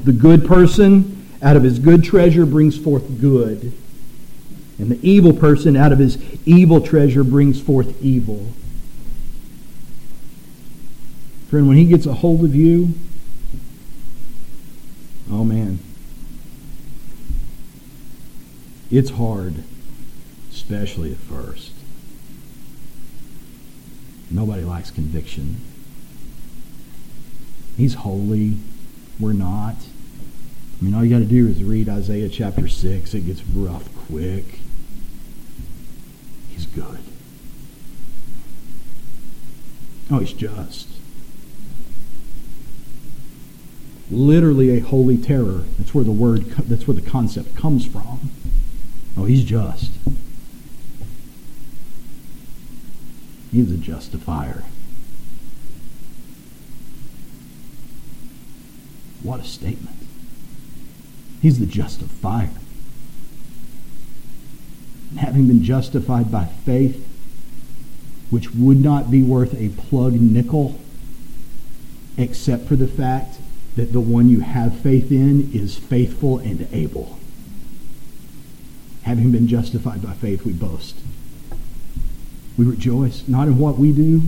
the 0.04 0.14
good 0.14 0.46
person 0.46 1.28
out 1.42 1.56
of 1.56 1.64
his 1.64 1.80
good 1.80 2.04
treasure 2.04 2.46
brings 2.46 2.78
forth 2.78 3.20
good, 3.20 3.74
and 4.78 4.92
the 4.92 5.00
evil 5.08 5.34
person 5.34 5.76
out 5.76 5.92
of 5.92 6.00
his 6.00 6.18
evil 6.46 6.82
treasure 6.82 7.24
brings 7.24 7.62
forth 7.62 8.02
evil. 8.02 8.54
Friend, 11.50 11.68
when 11.68 11.78
he 11.78 11.86
gets 11.86 12.06
a 12.06 12.14
hold 12.14 12.44
of 12.44 12.56
you, 12.56 12.94
oh 15.32 15.44
man, 15.44 15.80
it's 18.92 19.12
hard, 19.12 19.64
especially 20.52 21.12
at 21.12 21.18
first. 21.18 21.72
Nobody 24.32 24.62
likes 24.62 24.92
conviction. 24.92 25.58
He's 27.76 27.96
holy. 27.96 28.58
We're 29.20 29.34
not. 29.34 29.76
I 30.80 30.86
mean, 30.86 30.94
all 30.94 31.04
you 31.04 31.10
got 31.10 31.20
to 31.20 31.26
do 31.26 31.48
is 31.48 31.62
read 31.62 31.90
Isaiah 31.90 32.30
chapter 32.30 32.70
6. 32.70 33.14
It 33.14 33.26
gets 33.26 33.44
rough 33.44 33.94
quick. 34.08 34.60
He's 36.50 36.66
good. 36.68 37.00
Oh, 40.10 40.20
he's 40.20 40.32
just. 40.32 40.88
Literally 44.10 44.78
a 44.78 44.80
holy 44.80 45.18
terror. 45.18 45.66
That's 45.78 45.94
where 45.94 46.06
the 46.06 46.12
word, 46.12 46.46
that's 46.46 46.88
where 46.88 46.96
the 46.96 47.08
concept 47.08 47.56
comes 47.56 47.86
from. 47.86 48.32
Oh, 49.18 49.26
he's 49.26 49.44
just. 49.44 49.92
He's 53.52 53.72
a 53.72 53.78
justifier. 53.78 54.64
What 59.22 59.42
a 59.42 59.44
statement. 59.44 60.09
He's 61.42 61.60
the 61.60 61.66
justifier. 61.66 62.52
And 65.12 65.20
having 65.20 65.48
been 65.48 65.64
justified 65.64 66.32
by 66.32 66.46
faith, 66.46 67.06
which 68.30 68.54
would 68.54 68.80
not 68.80 69.10
be 69.10 69.24
worth 69.24 69.54
a 69.56 69.70
plug 69.70 70.14
nickel, 70.14 70.80
except 72.18 72.68
for 72.68 72.76
the 72.76 72.88
fact 72.88 73.38
that 73.76 73.94
the 73.94 74.02
one 74.02 74.30
you 74.30 74.42
have 74.42 74.80
faith 74.80 75.12
in 75.12 75.52
is 75.54 75.78
faithful 75.78 76.38
and 76.40 76.68
able. 76.72 77.18
Having 79.04 79.32
been 79.32 79.48
justified 79.48 80.04
by 80.04 80.14
faith, 80.14 80.46
we 80.46 80.52
boast. 80.52 80.98
We 82.58 82.66
rejoice 82.66 83.28
not 83.28 83.48
in 83.48 83.58
what 83.58 83.78
we 83.78 83.94
do, 83.94 84.24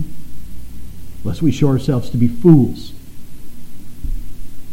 lest 1.22 1.42
we 1.42 1.52
show 1.52 1.68
ourselves 1.68 2.08
to 2.10 2.16
be 2.16 2.28
fools. 2.28 2.92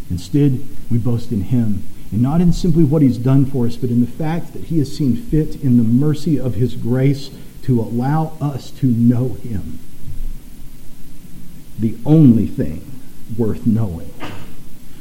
Instead, 0.10 0.65
we 0.89 0.97
boast 0.97 1.32
in 1.32 1.41
Him, 1.41 1.84
and 2.11 2.21
not 2.21 2.41
in 2.41 2.53
simply 2.53 2.83
what 2.83 3.01
He's 3.01 3.17
done 3.17 3.45
for 3.45 3.65
us, 3.65 3.75
but 3.75 3.89
in 3.89 4.01
the 4.01 4.07
fact 4.07 4.53
that 4.53 4.65
He 4.65 4.79
has 4.79 4.95
seen 4.95 5.15
fit 5.15 5.55
in 5.63 5.77
the 5.77 5.83
mercy 5.83 6.39
of 6.39 6.55
His 6.55 6.75
grace 6.75 7.29
to 7.63 7.79
allow 7.79 8.33
us 8.41 8.71
to 8.71 8.87
know 8.87 9.29
Him. 9.29 9.79
The 11.77 11.97
only 12.05 12.47
thing 12.47 12.89
worth 13.37 13.65
knowing. 13.65 14.13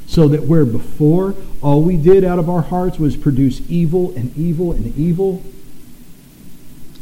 So 0.06 0.28
that 0.28 0.44
where 0.44 0.64
before 0.64 1.34
all 1.60 1.82
we 1.82 1.96
did 1.96 2.24
out 2.24 2.38
of 2.38 2.48
our 2.48 2.62
hearts 2.62 2.98
was 2.98 3.16
produce 3.16 3.60
evil 3.68 4.14
and 4.16 4.36
evil 4.36 4.72
and 4.72 4.96
evil, 4.96 5.42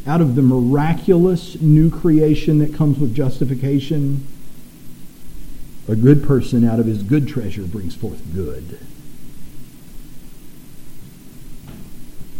out 0.06 0.20
of 0.20 0.34
the 0.34 0.42
miraculous 0.42 1.60
new 1.60 1.90
creation 1.90 2.58
that 2.60 2.74
comes 2.74 2.98
with 2.98 3.14
justification, 3.14 4.26
a 5.88 5.96
good 5.96 6.24
person 6.24 6.64
out 6.64 6.78
of 6.78 6.86
his 6.86 7.02
good 7.02 7.28
treasure 7.28 7.62
brings 7.62 7.94
forth 7.94 8.22
good. 8.32 8.78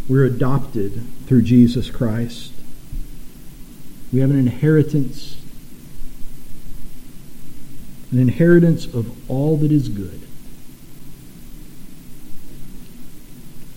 We're 0.09 0.25
adopted 0.25 1.03
through 1.27 1.43
Jesus 1.43 1.91
Christ. 1.91 2.53
We 4.13 4.21
have 4.21 4.31
an 4.31 4.39
inheritance, 4.39 5.37
an 8.13 8.19
inheritance 8.19 8.87
of 8.87 9.31
all 9.31 9.57
that 9.59 9.73
is 9.73 9.89
good. 9.89 10.27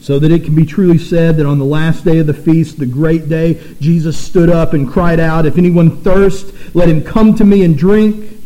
so 0.10 0.18
that 0.18 0.32
it 0.32 0.44
can 0.44 0.56
be 0.56 0.66
truly 0.66 0.98
said 0.98 1.38
that 1.38 1.46
on 1.46 1.60
the 1.60 1.66
last 1.66 2.04
day 2.04 2.18
of 2.18 2.26
the 2.26 2.34
feast, 2.34 2.80
the 2.80 2.86
great 2.88 3.30
day, 3.30 3.62
Jesus 3.80 4.18
stood 4.18 4.50
up 4.50 4.74
and 4.74 4.90
cried 4.90 5.20
out, 5.20 5.46
If 5.46 5.56
anyone 5.56 5.98
thirst, 5.98 6.52
let 6.74 6.90
him 6.90 7.04
come 7.04 7.36
to 7.36 7.46
me 7.46 7.64
and 7.64 7.78
drink. 7.78 8.42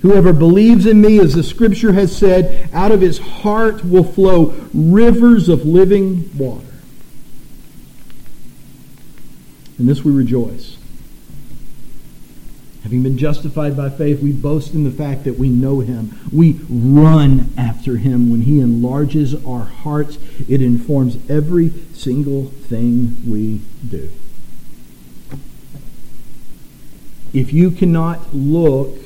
Whoever 0.00 0.32
believes 0.32 0.86
in 0.86 1.02
me, 1.02 1.18
as 1.18 1.34
the 1.34 1.42
scripture 1.42 1.92
has 1.92 2.16
said, 2.16 2.70
out 2.72 2.90
of 2.90 3.02
his 3.02 3.18
heart 3.18 3.84
will 3.84 4.04
flow 4.04 4.54
rivers 4.72 5.50
of 5.50 5.66
living 5.66 6.30
water. 6.38 6.64
In 9.78 9.86
this 9.86 10.04
we 10.04 10.12
rejoice. 10.12 10.76
Having 12.84 13.02
been 13.02 13.18
justified 13.18 13.76
by 13.76 13.88
faith, 13.88 14.20
we 14.20 14.30
boast 14.30 14.74
in 14.74 14.84
the 14.84 14.90
fact 14.90 15.24
that 15.24 15.38
we 15.38 15.48
know 15.48 15.80
him. 15.80 16.18
We 16.30 16.60
run 16.68 17.52
after 17.56 17.96
him. 17.96 18.30
When 18.30 18.42
he 18.42 18.60
enlarges 18.60 19.34
our 19.46 19.64
hearts, 19.64 20.18
it 20.48 20.60
informs 20.60 21.18
every 21.30 21.70
single 21.94 22.44
thing 22.44 23.16
we 23.26 23.62
do. 23.88 24.10
If 27.32 27.54
you 27.54 27.70
cannot 27.70 28.34
look 28.34 28.96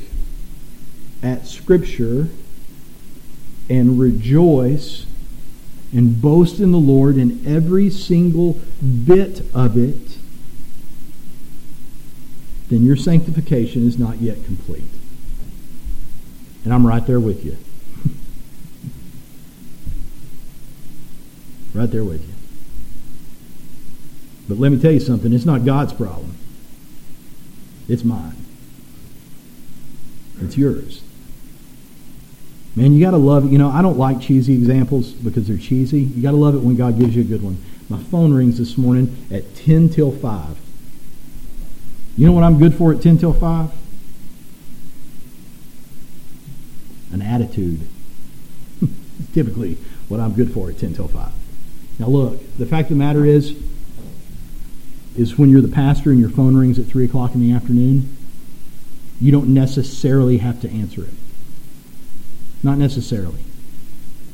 at 1.23 1.47
Scripture 1.47 2.29
and 3.71 3.99
rejoice 3.99 5.07
and 5.93 6.21
boast 6.21 6.59
in 6.59 6.73
the 6.73 6.79
Lord 6.79 7.17
in 7.17 7.47
every 7.47 7.91
single 7.91 8.59
bit 9.07 9.43
of 9.55 9.77
it, 9.79 10.08
then 12.69 12.85
your 12.85 12.97
sanctification 12.97 13.87
is 13.87 13.99
not 13.99 14.19
yet 14.19 14.45
complete. 14.45 14.85
And 16.65 16.73
I'm 16.75 16.87
right 16.87 17.07
there 17.07 17.21
with 17.21 17.45
you. 17.45 17.57
right 21.75 21.91
there 21.91 22.05
with 22.05 22.27
you. 22.27 22.35
But 24.49 24.59
let 24.59 24.73
me 24.73 24.81
tell 24.81 24.93
you 24.93 25.01
something 25.01 25.33
it's 25.33 25.45
not 25.45 25.65
God's 25.65 25.93
problem, 25.93 26.35
it's 27.89 28.05
mine. 28.05 28.37
It's 30.41 30.57
yours. 30.57 31.03
Man, 32.77 32.93
you 32.93 33.05
got 33.05 33.11
to 33.11 33.17
love 33.17 33.47
it. 33.47 33.51
You 33.51 33.59
know, 33.59 33.71
I 33.71 33.83
don't 33.83 33.99
like 33.99 34.21
cheesy 34.21 34.55
examples 34.55 35.11
because 35.11 35.49
they're 35.49 35.57
cheesy. 35.57 36.03
You 36.03 36.23
got 36.23 36.31
to 36.31 36.37
love 36.37 36.55
it 36.55 36.61
when 36.61 36.77
God 36.77 36.97
gives 36.97 37.17
you 37.17 37.23
a 37.23 37.25
good 37.25 37.43
one. 37.43 37.59
My 37.89 37.99
phone 37.99 38.33
rings 38.33 38.59
this 38.59 38.79
morning 38.79 39.27
at 39.33 39.57
10 39.57 39.89
till 39.89 40.13
5. 40.13 40.57
You 42.19 42.27
know 42.27 42.33
what 42.33 42.43
I'm 42.43 42.59
good 42.59 42.75
for 42.75 42.93
at 42.93 43.01
10 43.01 43.19
till 43.19 43.33
5? 43.33 43.71
An 47.13 47.23
attitude. 47.23 47.87
Typically 49.33 49.79
what 50.09 50.19
I'm 50.19 50.33
good 50.33 50.53
for 50.53 50.69
at 50.69 50.79
10 50.79 50.95
till 50.95 51.07
5. 51.07 51.33
Now 52.01 52.09
look, 52.09 52.41
the 52.59 52.67
fact 52.67 52.91
of 52.91 52.99
the 52.99 53.05
matter 53.05 53.25
is, 53.25 53.57
is 55.17 55.39
when 55.39 55.49
you're 55.49 55.61
the 55.61 55.69
pastor 55.69 56.11
and 56.11 56.19
your 56.19 56.31
phone 56.31 56.57
rings 56.57 56.77
at 56.81 56.87
3 56.87 57.05
o'clock 57.05 57.35
in 57.35 57.41
the 57.41 57.53
afternoon, 57.53 58.17
you 59.21 59.31
don't 59.31 59.55
necessarily 59.55 60.39
have 60.39 60.61
to 60.63 60.71
answer 60.71 61.05
it. 61.05 61.15
Not 62.65 62.79
necessarily. 62.79 63.45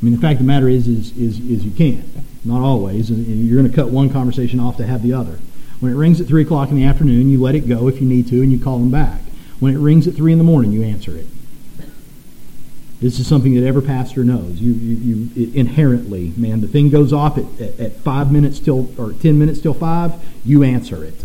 I 0.01 0.05
mean, 0.05 0.15
the 0.15 0.21
fact 0.21 0.41
of 0.41 0.47
the 0.47 0.53
matter 0.53 0.71
is, 0.71 0.89
is, 0.89 1.15
is, 1.19 1.39
is 1.39 1.67
you 1.67 1.71
can't. 1.71 2.07
Not 2.47 2.63
always. 2.63 3.11
You're 3.11 3.61
going 3.61 3.71
to 3.71 3.77
cut 3.77 3.91
one 3.91 4.09
conversation 4.09 4.59
off 4.59 4.79
to 4.79 4.87
have 4.87 5.03
the 5.03 5.13
other. 5.13 5.39
When 5.85 5.93
it 5.93 5.97
rings 5.97 6.19
at 6.19 6.27
3 6.27 6.41
o'clock 6.41 6.71
in 6.71 6.77
the 6.77 6.85
afternoon, 6.85 7.29
you 7.29 7.39
let 7.39 7.55
it 7.55 7.69
go 7.69 7.89
if 7.89 8.01
you 8.01 8.09
need 8.09 8.27
to, 8.29 8.41
and 8.41 8.51
you 8.51 8.59
call 8.59 8.79
them 8.79 8.91
back. 8.91 9.21
When 9.61 9.75
it 9.75 9.79
rings 9.79 10.09
at 10.09 10.15
3 10.15 10.33
in 10.33 10.39
the 10.39 10.45
morning, 10.45 10.73
you 10.73 10.83
answer 10.83 11.15
it. 11.15 11.27
This 13.03 13.19
is 13.19 13.27
something 13.27 13.55
that 13.55 13.67
every 13.67 13.83
pastor 13.83 14.25
knows. 14.25 14.63
You, 14.63 14.73
you, 14.73 15.29
you 15.35 15.53
inherently, 15.53 16.33
man, 16.39 16.63
the 16.63 16.69
thing 16.69 16.89
goes 16.89 17.13
off 17.13 17.37
at, 17.37 17.45
at, 17.61 17.79
at, 17.79 17.97
five 17.97 18.33
minutes 18.33 18.61
till, 18.61 18.99
or 18.99 19.13
10 19.13 19.39
minutes 19.39 19.61
till 19.61 19.75
five, 19.75 20.15
you 20.43 20.63
answer 20.63 21.05
it. 21.05 21.23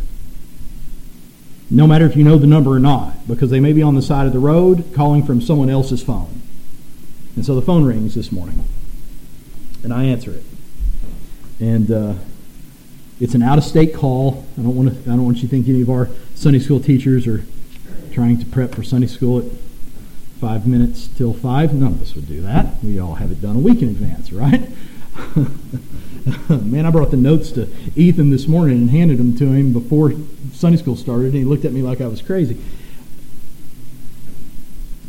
No 1.71 1.87
matter 1.87 2.05
if 2.05 2.17
you 2.17 2.25
know 2.25 2.37
the 2.37 2.45
number 2.45 2.71
or 2.71 2.79
not, 2.79 3.29
because 3.29 3.51
they 3.51 3.61
may 3.61 3.71
be 3.71 3.81
on 3.81 3.95
the 3.95 4.01
side 4.01 4.27
of 4.27 4.33
the 4.33 4.39
road 4.39 4.91
calling 4.93 5.23
from 5.23 5.39
someone 5.39 5.69
else's 5.69 6.03
phone. 6.03 6.41
And 7.37 7.45
so 7.45 7.55
the 7.55 7.61
phone 7.61 7.85
rings 7.85 8.13
this 8.13 8.29
morning, 8.29 8.65
and 9.85 9.93
I 9.93 10.03
answer 10.03 10.31
it. 10.31 10.43
And 11.61 11.89
uh, 11.89 12.13
it's 13.19 13.33
an 13.33 13.41
out-of-state 13.41 13.93
call. 13.93 14.45
I 14.57 14.61
don't 14.61 14.75
want 14.75 14.89
to. 14.93 15.11
I 15.11 15.15
don't 15.15 15.25
want 15.25 15.37
you 15.37 15.43
to 15.43 15.47
think 15.49 15.67
any 15.67 15.81
of 15.81 15.89
our 15.89 16.09
Sunday 16.35 16.59
school 16.59 16.79
teachers 16.79 17.27
are 17.27 17.45
trying 18.13 18.39
to 18.39 18.45
prep 18.45 18.75
for 18.75 18.83
Sunday 18.83 19.07
school 19.07 19.39
at 19.39 19.45
five 20.39 20.65
minutes 20.65 21.07
till 21.07 21.33
five. 21.33 21.73
None 21.73 21.93
of 21.93 22.01
us 22.01 22.15
would 22.15 22.27
do 22.27 22.41
that. 22.41 22.81
We 22.83 22.97
all 22.99 23.15
have 23.15 23.31
it 23.31 23.41
done 23.41 23.57
a 23.57 23.59
week 23.59 23.81
in 23.81 23.89
advance, 23.89 24.31
right? 24.31 24.69
Man, 26.49 26.85
I 26.85 26.91
brought 26.91 27.11
the 27.11 27.17
notes 27.17 27.51
to 27.51 27.67
Ethan 27.95 28.29
this 28.29 28.47
morning 28.47 28.77
and 28.77 28.89
handed 28.89 29.17
them 29.17 29.35
to 29.37 29.51
him 29.51 29.73
before 29.73 30.13
Sunday 30.53 30.77
school 30.77 30.95
started, 30.95 31.27
and 31.27 31.35
he 31.35 31.43
looked 31.43 31.65
at 31.65 31.73
me 31.73 31.81
like 31.81 31.99
I 31.99 32.07
was 32.07 32.21
crazy. 32.21 32.61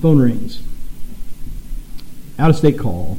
Phone 0.01 0.19
rings. 0.19 0.63
Out 2.39 2.51
of 2.51 2.57
state 2.57 2.79
call. 2.79 3.19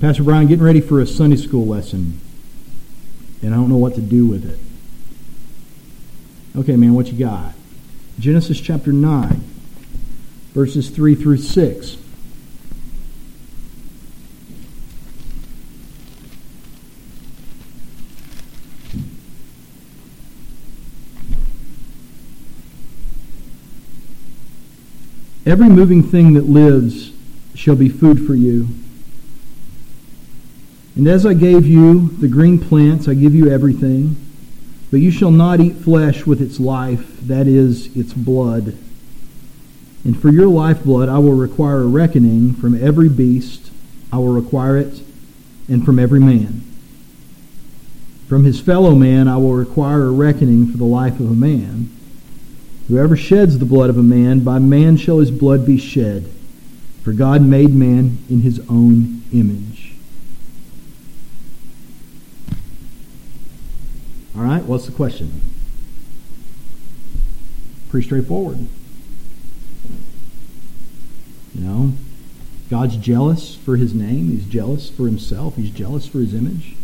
Pastor 0.00 0.22
Brian, 0.24 0.46
getting 0.46 0.64
ready 0.64 0.80
for 0.80 1.00
a 1.00 1.06
Sunday 1.06 1.36
school 1.36 1.66
lesson, 1.66 2.20
and 3.42 3.54
I 3.54 3.56
don't 3.56 3.68
know 3.68 3.76
what 3.76 3.94
to 3.94 4.00
do 4.00 4.26
with 4.26 4.48
it. 4.48 4.58
Okay, 6.58 6.76
man, 6.76 6.94
what 6.94 7.06
you 7.06 7.18
got? 7.18 7.54
Genesis 8.18 8.60
chapter 8.60 8.92
9 8.92 9.44
verses 10.54 10.90
3 10.90 11.14
through 11.14 11.36
6. 11.36 11.96
Every 25.46 25.68
moving 25.68 26.02
thing 26.02 26.34
that 26.34 26.46
lives 26.46 27.12
shall 27.54 27.76
be 27.76 27.88
food 27.88 28.26
for 28.26 28.34
you. 28.34 28.68
And 30.98 31.06
as 31.06 31.24
I 31.24 31.32
gave 31.32 31.64
you 31.64 32.08
the 32.08 32.26
green 32.26 32.58
plants, 32.58 33.06
I 33.06 33.14
give 33.14 33.32
you 33.32 33.48
everything. 33.48 34.16
But 34.90 34.98
you 34.98 35.12
shall 35.12 35.30
not 35.30 35.60
eat 35.60 35.76
flesh 35.76 36.26
with 36.26 36.42
its 36.42 36.58
life, 36.58 37.20
that 37.20 37.46
is, 37.46 37.96
its 37.96 38.12
blood. 38.12 38.76
And 40.04 40.20
for 40.20 40.28
your 40.28 40.48
lifeblood 40.48 41.08
I 41.08 41.18
will 41.18 41.34
require 41.34 41.82
a 41.82 41.86
reckoning 41.86 42.52
from 42.52 42.74
every 42.82 43.08
beast, 43.08 43.70
I 44.12 44.16
will 44.16 44.32
require 44.32 44.76
it, 44.76 45.02
and 45.68 45.84
from 45.84 46.00
every 46.00 46.18
man. 46.18 46.64
From 48.26 48.42
his 48.42 48.60
fellow 48.60 48.96
man 48.96 49.28
I 49.28 49.36
will 49.36 49.54
require 49.54 50.06
a 50.06 50.10
reckoning 50.10 50.66
for 50.66 50.78
the 50.78 50.84
life 50.84 51.20
of 51.20 51.30
a 51.30 51.34
man. 51.34 51.90
Whoever 52.88 53.16
sheds 53.16 53.58
the 53.58 53.64
blood 53.64 53.90
of 53.90 53.98
a 53.98 54.02
man, 54.02 54.40
by 54.40 54.58
man 54.58 54.96
shall 54.96 55.20
his 55.20 55.30
blood 55.30 55.64
be 55.64 55.78
shed. 55.78 56.28
For 57.04 57.12
God 57.12 57.42
made 57.42 57.72
man 57.72 58.18
in 58.28 58.40
his 58.40 58.58
own 58.68 59.22
image. 59.32 59.77
All 64.38 64.44
right, 64.44 64.62
what's 64.62 64.86
the 64.86 64.92
question? 64.92 65.40
Pretty 67.90 68.06
straightforward. 68.06 68.68
You 71.56 71.60
know, 71.60 71.92
God's 72.70 72.96
jealous 72.98 73.56
for 73.56 73.76
his 73.76 73.94
name. 73.94 74.28
He's 74.28 74.44
jealous 74.44 74.90
for 74.90 75.06
himself. 75.06 75.56
He's 75.56 75.72
jealous 75.72 76.06
for 76.06 76.18
his 76.18 76.34
image. 76.34 76.76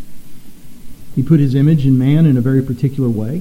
He 1.15 1.23
put 1.23 1.39
his 1.39 1.55
image 1.55 1.87
in 1.87 1.97
man 1.97 2.27
in 2.27 2.37
a 2.37 2.41
very 2.41 2.61
particular 2.61 3.09
way. 3.09 3.41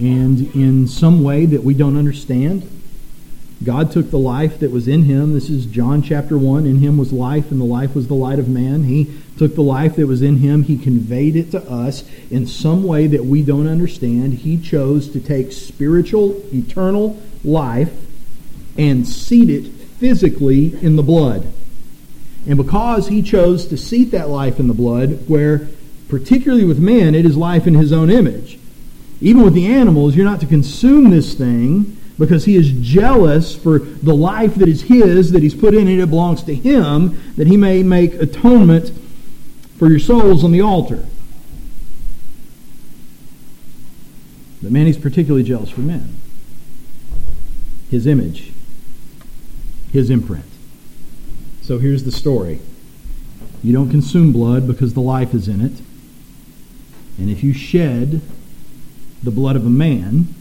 And 0.00 0.52
in 0.52 0.88
some 0.88 1.22
way 1.22 1.46
that 1.46 1.62
we 1.62 1.74
don't 1.74 1.96
understand, 1.96 2.79
God 3.62 3.92
took 3.92 4.10
the 4.10 4.18
life 4.18 4.58
that 4.60 4.70
was 4.70 4.88
in 4.88 5.02
him. 5.02 5.34
This 5.34 5.50
is 5.50 5.66
John 5.66 6.00
chapter 6.00 6.38
1. 6.38 6.64
In 6.64 6.78
him 6.78 6.96
was 6.96 7.12
life, 7.12 7.50
and 7.50 7.60
the 7.60 7.66
life 7.66 7.94
was 7.94 8.08
the 8.08 8.14
light 8.14 8.38
of 8.38 8.48
man. 8.48 8.84
He 8.84 9.14
took 9.36 9.54
the 9.54 9.62
life 9.62 9.96
that 9.96 10.06
was 10.06 10.22
in 10.22 10.38
him. 10.38 10.62
He 10.62 10.78
conveyed 10.78 11.36
it 11.36 11.50
to 11.50 11.62
us 11.70 12.04
in 12.30 12.46
some 12.46 12.84
way 12.84 13.06
that 13.06 13.26
we 13.26 13.42
don't 13.42 13.68
understand. 13.68 14.34
He 14.34 14.58
chose 14.58 15.10
to 15.10 15.20
take 15.20 15.52
spiritual, 15.52 16.42
eternal 16.54 17.20
life 17.44 17.92
and 18.78 19.06
seat 19.06 19.50
it 19.50 19.66
physically 19.66 20.74
in 20.82 20.96
the 20.96 21.02
blood. 21.02 21.52
And 22.46 22.56
because 22.56 23.08
he 23.08 23.20
chose 23.20 23.66
to 23.66 23.76
seat 23.76 24.10
that 24.12 24.30
life 24.30 24.58
in 24.58 24.68
the 24.68 24.74
blood, 24.74 25.28
where 25.28 25.68
particularly 26.08 26.64
with 26.64 26.78
man, 26.78 27.14
it 27.14 27.26
is 27.26 27.36
life 27.36 27.66
in 27.66 27.74
his 27.74 27.92
own 27.92 28.08
image. 28.08 28.58
Even 29.20 29.42
with 29.42 29.52
the 29.52 29.66
animals, 29.66 30.16
you're 30.16 30.24
not 30.24 30.40
to 30.40 30.46
consume 30.46 31.10
this 31.10 31.34
thing 31.34 31.98
because 32.20 32.44
he 32.44 32.54
is 32.54 32.70
jealous 32.80 33.56
for 33.56 33.80
the 33.80 34.14
life 34.14 34.54
that 34.54 34.68
is 34.68 34.82
his, 34.82 35.32
that 35.32 35.42
he's 35.42 35.56
put 35.56 35.74
in 35.74 35.88
it, 35.88 35.98
it 35.98 36.08
belongs 36.08 36.44
to 36.44 36.54
him, 36.54 37.20
that 37.36 37.48
he 37.48 37.56
may 37.56 37.82
make 37.82 38.14
atonement 38.14 38.92
for 39.76 39.90
your 39.90 39.98
souls 39.98 40.44
on 40.44 40.52
the 40.52 40.60
altar. 40.60 41.04
But 44.62 44.70
man, 44.70 44.86
he's 44.86 44.98
particularly 44.98 45.42
jealous 45.42 45.70
for 45.70 45.80
men. 45.80 46.14
His 47.90 48.06
image 48.06 48.52
his 49.92 50.10
imprint. 50.10 50.44
So 51.62 51.78
here's 51.78 52.04
the 52.04 52.12
story. 52.12 52.60
You 53.62 53.72
don't 53.72 53.90
consume 53.90 54.32
blood 54.32 54.66
because 54.66 54.94
the 54.94 55.00
life 55.00 55.34
is 55.34 55.48
in 55.48 55.60
it. 55.60 55.82
And 57.18 57.28
if 57.28 57.42
you 57.42 57.52
shed 57.52 58.22
the 59.22 59.30
blood 59.30 59.56
of 59.56 59.66
a 59.66 59.70
man, 59.70 60.34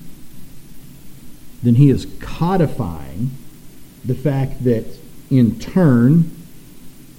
then 1.63 1.76
he 1.76 1.89
is 1.89 2.08
codifying 2.19 3.32
the 4.06 4.15
fact 4.15 4.63
that 4.63 4.86
in 5.30 5.60
turn 5.60 6.32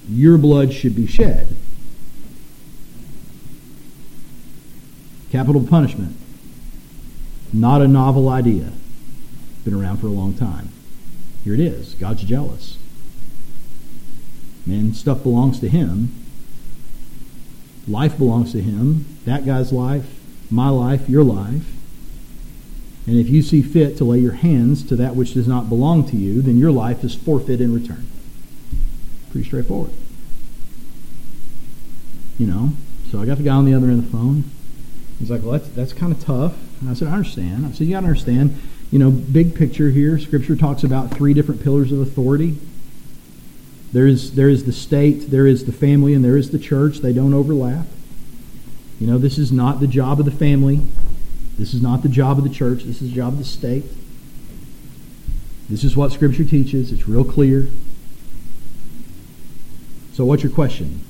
your 0.09 0.37
blood 0.37 0.73
should 0.73 0.95
be 0.95 1.07
shed. 1.07 1.55
Capital 5.31 5.65
punishment. 5.65 6.17
Not 7.53 7.81
a 7.81 7.87
novel 7.87 8.27
idea. 8.29 8.73
Been 9.63 9.73
around 9.73 9.97
for 9.97 10.07
a 10.07 10.11
long 10.11 10.33
time. 10.33 10.69
Here 11.43 11.53
it 11.53 11.59
is. 11.59 11.93
God's 11.95 12.23
jealous. 12.23 12.77
Man, 14.65 14.93
stuff 14.93 15.23
belongs 15.23 15.59
to 15.59 15.69
him. 15.69 16.13
Life 17.87 18.17
belongs 18.17 18.51
to 18.51 18.61
him. 18.61 19.05
That 19.25 19.45
guy's 19.45 19.71
life, 19.71 20.19
my 20.49 20.69
life, 20.69 21.09
your 21.09 21.23
life. 21.23 21.65
And 23.11 23.19
if 23.19 23.27
you 23.27 23.41
see 23.41 23.61
fit 23.61 23.97
to 23.97 24.05
lay 24.05 24.19
your 24.19 24.31
hands 24.31 24.87
to 24.87 24.95
that 24.95 25.17
which 25.17 25.33
does 25.33 25.45
not 25.45 25.67
belong 25.67 26.07
to 26.11 26.15
you, 26.15 26.41
then 26.41 26.57
your 26.57 26.71
life 26.71 27.03
is 27.03 27.13
forfeit 27.13 27.59
in 27.59 27.73
return. 27.73 28.07
Pretty 29.31 29.45
straightforward. 29.45 29.91
You 32.37 32.47
know? 32.47 32.69
So 33.11 33.21
I 33.21 33.25
got 33.25 33.37
the 33.37 33.43
guy 33.43 33.53
on 33.53 33.65
the 33.65 33.73
other 33.73 33.87
end 33.87 33.99
of 33.99 34.05
the 34.05 34.17
phone. 34.17 34.45
He's 35.19 35.29
like, 35.29 35.41
well, 35.41 35.51
that's, 35.51 35.67
that's 35.69 35.91
kind 35.91 36.13
of 36.13 36.23
tough. 36.23 36.55
And 36.79 36.89
I 36.89 36.93
said, 36.93 37.09
I 37.09 37.11
understand. 37.11 37.65
I 37.65 37.71
said, 37.71 37.85
you 37.85 37.91
got 37.91 37.99
to 37.99 38.07
understand 38.07 38.57
you 38.91 38.99
know, 38.99 39.09
big 39.09 39.55
picture 39.55 39.89
here, 39.89 40.19
Scripture 40.19 40.55
talks 40.55 40.83
about 40.83 41.11
three 41.11 41.33
different 41.33 41.63
pillars 41.63 41.93
of 41.93 41.99
authority. 42.01 42.57
There 43.93 44.05
is, 44.05 44.35
there 44.35 44.49
is 44.49 44.65
the 44.65 44.73
state, 44.73 45.31
there 45.31 45.47
is 45.47 45.65
the 45.65 45.71
family, 45.71 46.13
and 46.13 46.23
there 46.23 46.37
is 46.37 46.51
the 46.51 46.59
church. 46.59 46.97
They 46.97 47.13
don't 47.13 47.33
overlap. 47.33 47.85
You 48.99 49.07
know, 49.07 49.17
this 49.17 49.37
is 49.37 49.51
not 49.51 49.79
the 49.79 49.87
job 49.87 50.19
of 50.19 50.25
the 50.25 50.31
family. 50.31 50.81
This 51.57 51.73
is 51.73 51.81
not 51.81 52.01
the 52.01 52.09
job 52.09 52.37
of 52.37 52.43
the 52.43 52.49
church. 52.49 52.83
This 52.83 53.01
is 53.01 53.09
the 53.09 53.15
job 53.15 53.33
of 53.33 53.39
the 53.39 53.45
state. 53.45 53.85
This 55.69 55.83
is 55.83 55.95
what 55.95 56.11
Scripture 56.11 56.43
teaches. 56.43 56.91
It's 56.91 57.07
real 57.07 57.23
clear. 57.23 57.67
So, 60.13 60.25
what's 60.25 60.43
your 60.43 60.51
question? 60.51 61.01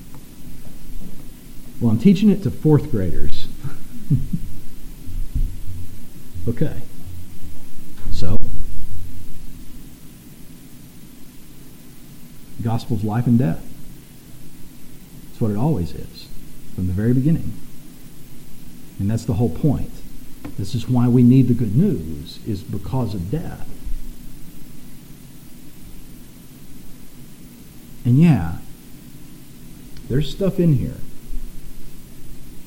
Well, 1.80 1.92
I'm 1.92 2.00
teaching 2.00 2.30
it 2.30 2.44
to 2.44 2.52
fourth 2.52 2.92
graders. 2.92 3.48
okay. 6.48 6.82
So, 8.12 8.38
gospel's 12.62 13.04
life 13.04 13.26
and 13.26 13.40
death. 13.40 13.66
It's 15.32 15.42
what 15.42 15.50
it 15.50 15.58
always 15.58 15.96
is 15.96 16.28
from 16.76 16.88
the 16.88 16.94
very 16.94 17.14
beginning. 17.14 17.54
And 19.00 19.10
that's 19.10 19.26
the 19.26 19.34
whole 19.34 19.50
point. 19.50 19.92
This 20.58 20.76
is 20.76 20.88
why 20.88 21.08
we 21.08 21.24
need 21.24 21.48
the 21.48 21.54
good 21.54 21.76
news, 21.76 22.40
is 22.46 22.62
because 22.62 23.14
of 23.14 23.32
death. 23.32 23.68
And 28.06 28.18
yeah, 28.18 28.58
there's 30.10 30.30
stuff 30.30 30.60
in 30.60 30.74
here 30.74 30.98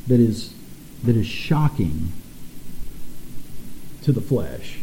that 0.06 0.20
is 0.20 0.54
that 1.02 1.16
is 1.16 1.26
shocking 1.26 2.12
to 4.02 4.12
the 4.12 4.20
flesh. 4.20 4.78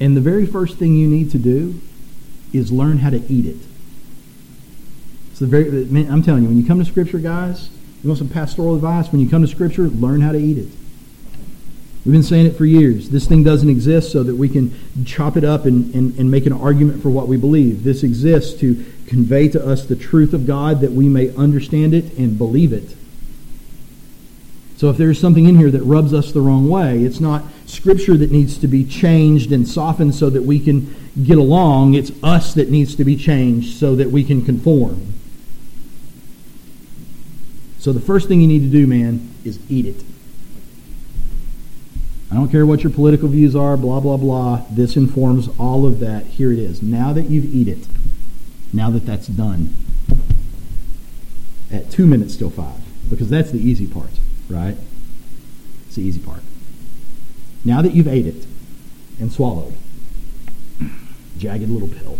And 0.00 0.16
the 0.16 0.20
very 0.20 0.46
first 0.46 0.78
thing 0.78 0.94
you 0.94 1.08
need 1.08 1.30
to 1.30 1.38
do 1.38 1.80
is 2.52 2.70
learn 2.70 2.98
how 2.98 3.10
to 3.10 3.22
eat 3.32 3.46
it. 3.46 3.58
So 5.34 5.46
the 5.46 5.62
very, 5.62 6.08
I'm 6.08 6.22
telling 6.22 6.42
you, 6.42 6.48
when 6.48 6.58
you 6.58 6.66
come 6.66 6.78
to 6.78 6.84
Scripture, 6.84 7.18
guys, 7.18 7.70
you 8.02 8.08
want 8.08 8.18
some 8.18 8.28
pastoral 8.28 8.74
advice? 8.74 9.10
When 9.10 9.20
you 9.20 9.28
come 9.28 9.42
to 9.42 9.48
Scripture, 9.48 9.88
learn 9.88 10.20
how 10.20 10.32
to 10.32 10.38
eat 10.38 10.58
it. 10.58 10.68
We've 12.04 12.12
been 12.12 12.22
saying 12.22 12.46
it 12.46 12.56
for 12.56 12.64
years. 12.64 13.10
This 13.10 13.26
thing 13.26 13.42
doesn't 13.44 13.68
exist 13.68 14.12
so 14.12 14.22
that 14.22 14.36
we 14.36 14.48
can 14.48 14.74
chop 15.04 15.36
it 15.36 15.44
up 15.44 15.66
and, 15.66 15.94
and, 15.94 16.18
and 16.18 16.30
make 16.30 16.46
an 16.46 16.52
argument 16.52 17.02
for 17.02 17.10
what 17.10 17.28
we 17.28 17.36
believe. 17.36 17.84
This 17.84 18.02
exists 18.02 18.58
to 18.60 18.84
convey 19.06 19.48
to 19.48 19.66
us 19.66 19.84
the 19.84 19.96
truth 19.96 20.32
of 20.32 20.46
God 20.46 20.80
that 20.80 20.92
we 20.92 21.08
may 21.08 21.34
understand 21.34 21.94
it 21.94 22.16
and 22.16 22.38
believe 22.38 22.72
it. 22.72 22.96
So 24.78 24.90
if 24.90 24.96
there's 24.96 25.20
something 25.20 25.46
in 25.48 25.56
here 25.56 25.72
that 25.72 25.82
rubs 25.82 26.14
us 26.14 26.30
the 26.30 26.40
wrong 26.40 26.68
way, 26.68 27.02
it's 27.02 27.18
not 27.18 27.42
Scripture 27.66 28.16
that 28.16 28.30
needs 28.30 28.56
to 28.58 28.68
be 28.68 28.84
changed 28.84 29.50
and 29.50 29.66
softened 29.66 30.14
so 30.14 30.30
that 30.30 30.42
we 30.42 30.60
can 30.60 30.94
get 31.22 31.36
along. 31.36 31.94
It's 31.94 32.12
us 32.22 32.54
that 32.54 32.70
needs 32.70 32.94
to 32.94 33.04
be 33.04 33.16
changed 33.16 33.76
so 33.76 33.96
that 33.96 34.12
we 34.12 34.22
can 34.22 34.44
conform. 34.44 35.14
So 37.80 37.92
the 37.92 38.00
first 38.00 38.28
thing 38.28 38.40
you 38.40 38.46
need 38.46 38.60
to 38.60 38.70
do, 38.70 38.86
man, 38.86 39.34
is 39.44 39.58
eat 39.68 39.86
it. 39.86 40.04
I 42.30 42.34
don't 42.34 42.50
care 42.50 42.66
what 42.66 42.82
your 42.82 42.92
political 42.92 43.28
views 43.28 43.56
are, 43.56 43.76
blah, 43.76 44.00
blah, 44.00 44.18
blah. 44.18 44.64
This 44.70 44.96
informs 44.96 45.48
all 45.58 45.86
of 45.86 45.98
that. 46.00 46.26
Here 46.26 46.52
it 46.52 46.58
is. 46.58 46.82
Now 46.82 47.12
that 47.14 47.30
you've 47.30 47.54
eat 47.54 47.68
it, 47.68 47.86
now 48.72 48.90
that 48.90 49.06
that's 49.06 49.28
done, 49.28 49.74
at 51.72 51.90
2 51.90 52.06
minutes 52.06 52.36
till 52.36 52.50
5, 52.50 53.10
because 53.10 53.30
that's 53.30 53.50
the 53.50 53.58
easy 53.58 53.86
part, 53.86 54.10
right? 54.48 54.76
It's 55.86 55.96
the 55.96 56.02
easy 56.02 56.20
part. 56.20 56.42
Now 57.64 57.80
that 57.80 57.94
you've 57.94 58.08
ate 58.08 58.26
it 58.26 58.46
and 59.18 59.32
swallowed, 59.32 59.74
jagged 61.38 61.68
little 61.68 61.88
pill. 61.88 62.18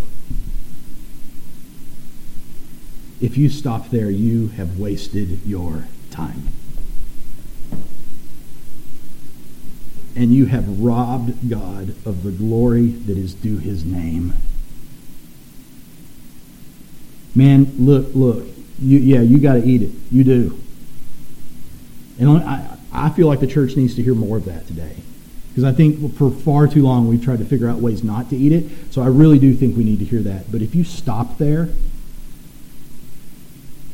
If 3.21 3.37
you 3.37 3.51
stop 3.51 3.91
there, 3.91 4.11
you 4.11 4.49
have 4.49 4.79
wasted 4.79 5.45
your 5.45 5.87
time. 6.11 6.49
And 10.19 10.35
you 10.35 10.47
have 10.47 10.81
robbed 10.81 11.49
God 11.49 11.91
of 12.05 12.25
the 12.25 12.33
glory 12.33 12.89
that 12.89 13.17
is 13.17 13.35
due 13.35 13.59
his 13.59 13.85
name. 13.85 14.35
Man, 17.37 17.73
look, 17.79 18.09
look. 18.15 18.45
You, 18.81 18.99
yeah, 18.99 19.21
you 19.21 19.39
got 19.39 19.55
to 19.55 19.65
eat 19.65 19.83
it. 19.83 19.93
You 20.11 20.25
do. 20.25 20.61
And 22.19 22.31
I, 22.43 22.77
I 22.93 23.11
feel 23.11 23.29
like 23.29 23.39
the 23.39 23.47
church 23.47 23.77
needs 23.77 23.95
to 23.95 24.03
hear 24.03 24.17
more 24.17 24.37
of 24.37 24.45
that 24.47 24.67
today. 24.67 24.97
Because 25.51 25.63
I 25.63 25.73
think 25.73 26.17
for 26.17 26.33
far 26.33 26.67
too 26.67 26.83
long 26.83 27.07
we've 27.07 27.23
tried 27.23 27.39
to 27.39 27.45
figure 27.45 27.69
out 27.69 27.79
ways 27.79 28.03
not 28.03 28.29
to 28.31 28.37
eat 28.37 28.51
it. 28.51 28.93
So 28.93 29.03
I 29.03 29.07
really 29.07 29.39
do 29.39 29.55
think 29.55 29.77
we 29.77 29.85
need 29.85 30.01
to 30.01 30.05
hear 30.05 30.23
that. 30.23 30.51
But 30.51 30.63
if 30.63 30.75
you 30.75 30.83
stop 30.83 31.39
there, 31.39 31.69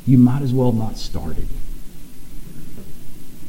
you 0.07 0.17
might 0.17 0.41
as 0.41 0.55
well 0.55 0.73
not 0.73 0.97
start 0.97 1.37
it. 1.37 1.49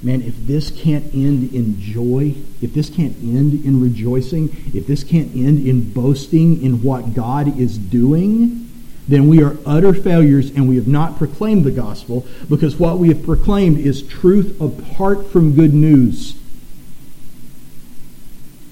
Man, 0.06 0.22
if 0.22 0.36
this 0.46 0.70
can't 0.70 1.04
end 1.16 1.52
in 1.52 1.82
joy, 1.82 2.36
if 2.62 2.76
this 2.76 2.92
can't 2.92 3.18
end 3.24 3.66
in 3.66 3.82
rejoicing, 3.82 4.56
if 4.72 4.86
this 4.86 5.04
can't 5.04 5.36
end 5.36 5.68
in 5.68 5.92
boasting 5.94 6.62
in 6.62 6.84
what 6.84 7.16
God 7.16 7.60
is 7.60 7.80
doing, 7.80 8.70
then 9.08 9.28
we 9.28 9.42
are 9.42 9.58
utter 9.66 9.96
failures 9.96 10.52
and 10.52 10.70
we 10.70 10.76
have 10.76 10.88
not 10.88 11.18
proclaimed 11.18 11.64
the 11.64 11.72
gospel 11.72 12.24
because 12.48 12.76
what 12.76 13.00
we 13.00 13.08
have 13.08 13.26
proclaimed 13.26 13.80
is 13.80 14.04
truth 14.04 14.62
apart 14.62 15.26
from 15.26 15.56
good 15.56 15.74
news. 15.74 16.38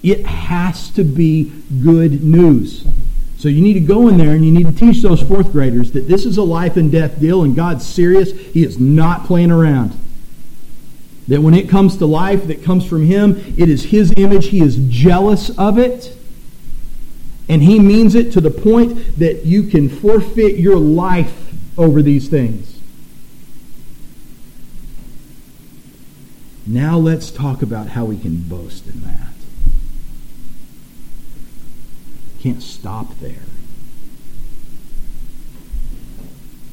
It 0.04 0.28
has 0.28 0.92
to 0.92 1.04
be 1.04 1.52
good 1.84 2.24
news. 2.24 2.86
So 3.40 3.50
you 3.50 3.64
need 3.64 3.74
to 3.74 3.80
go 3.80 4.08
in 4.08 4.20
there 4.20 4.36
and 4.36 4.46
you 4.46 4.52
need 4.52 4.68
to 4.68 4.72
teach 4.72 5.02
those 5.02 5.24
fourth 5.24 5.52
graders 5.52 5.94
that 5.94 6.08
this 6.08 6.28
is 6.28 6.38
a 6.38 6.44
life 6.44 6.78
and 6.78 6.92
death 6.92 7.20
deal 7.20 7.42
and 7.42 7.56
God's 7.56 7.84
serious. 7.84 8.32
He 8.32 8.64
is 8.64 8.80
not 8.80 9.26
playing 9.26 9.50
around. 9.50 9.98
That 11.28 11.42
when 11.42 11.54
it 11.54 11.70
comes 11.70 11.98
to 11.98 12.06
life 12.06 12.48
that 12.48 12.64
comes 12.64 12.86
from 12.86 13.06
Him, 13.06 13.56
it 13.58 13.70
is 13.70 13.86
His 13.86 14.14
image. 14.18 14.48
He 14.48 14.62
is 14.62 14.78
jealous 14.90 15.50
of 15.58 15.78
it. 15.78 16.18
And 17.48 17.64
He 17.64 17.80
means 17.80 18.16
it 18.16 18.32
to 18.34 18.42
the 18.42 18.52
point 18.52 19.18
that 19.20 19.46
you 19.46 19.64
can 19.64 19.90
forfeit 19.90 20.58
your 20.58 20.78
life 20.78 21.54
over 21.78 22.02
these 22.02 22.28
things. 22.28 22.80
Now 26.66 26.98
let's 26.98 27.30
talk 27.30 27.62
about 27.62 27.90
how 27.90 28.06
we 28.06 28.18
can 28.18 28.42
boast 28.44 28.88
in 28.88 29.04
that. 29.04 29.34
Can't 32.40 32.64
stop 32.64 33.20
there. 33.20 33.44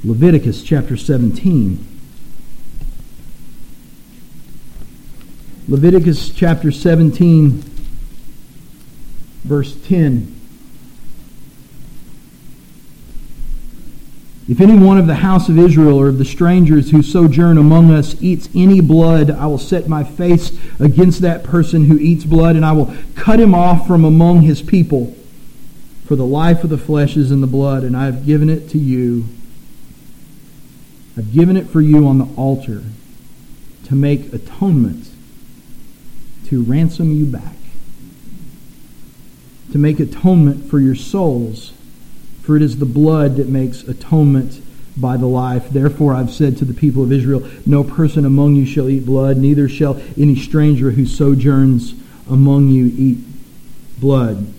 Leviticus 0.03 0.63
chapter 0.63 0.97
17. 0.97 1.90
Leviticus 5.71 6.31
chapter 6.31 6.73
17, 6.73 7.63
verse 9.45 9.77
10. 9.87 10.41
If 14.49 14.61
any 14.61 14.77
one 14.77 14.99
of 14.99 15.07
the 15.07 15.15
house 15.15 15.49
of 15.49 15.57
Israel 15.57 15.97
or 15.97 16.09
of 16.09 16.19
the 16.19 16.25
strangers 16.25 16.91
who 16.91 17.05
sojourn 17.05 17.57
among 17.57 17.93
us 17.93 18.21
eats 18.21 18.49
any 18.53 18.81
blood, 18.81 19.31
I 19.31 19.47
will 19.47 19.59
set 19.59 19.87
my 19.87 20.03
face 20.03 20.51
against 20.81 21.21
that 21.21 21.45
person 21.45 21.85
who 21.85 22.01
eats 22.01 22.25
blood, 22.25 22.57
and 22.57 22.67
I 22.67 22.73
will 22.73 22.93
cut 23.15 23.39
him 23.39 23.55
off 23.55 23.87
from 23.87 24.05
among 24.05 24.43
his 24.43 24.63
people. 24.63 25.17
For 26.05 26.17
the 26.17 26.27
life 26.27 26.65
of 26.65 26.71
the 26.71 26.79
flesh 26.79 27.17
is 27.17 27.31
in 27.31 27.43
the 27.43 27.47
blood, 27.47 27.85
and 27.85 27.97
I 27.97 28.07
have 28.07 28.27
given 28.27 28.51
it 28.51 28.69
to 28.71 28.79
you. 28.79 29.27
I've 31.17 31.33
given 31.33 31.57
it 31.57 31.69
for 31.69 31.81
you 31.81 32.09
on 32.09 32.19
the 32.19 32.29
altar 32.35 32.83
to 33.85 33.95
make 33.95 34.33
atonement, 34.33 35.07
to 36.51 36.63
ransom 36.63 37.13
you 37.13 37.25
back, 37.25 37.55
to 39.71 39.79
make 39.79 40.01
atonement 40.01 40.69
for 40.69 40.81
your 40.81 40.97
souls. 40.97 41.73
For 42.43 42.57
it 42.57 42.63
is 42.63 42.79
the 42.79 42.87
blood 42.87 43.37
that 43.37 43.49
makes 43.49 43.85
atonement 43.85 44.61
by 44.97 45.17
the 45.17 45.27
life. 45.27 45.71
Therefore 45.71 46.13
I've 46.13 46.33
said 46.33 46.57
to 46.59 46.65
the 46.65 46.75
people 46.75 47.05
of 47.05 47.13
Israel, 47.13 47.49
No 47.65 47.85
person 47.85 48.25
among 48.25 48.57
you 48.57 48.67
shall 48.67 48.89
eat 48.89 49.07
blood, 49.07 49.37
neither 49.37 49.69
shall 49.69 50.01
any 50.19 50.35
stranger 50.35 50.91
who 50.91 51.07
sojourns 51.07 51.95
among 52.29 52.69
you 52.69 52.93
eat 52.97 53.19
blood. 54.01 54.53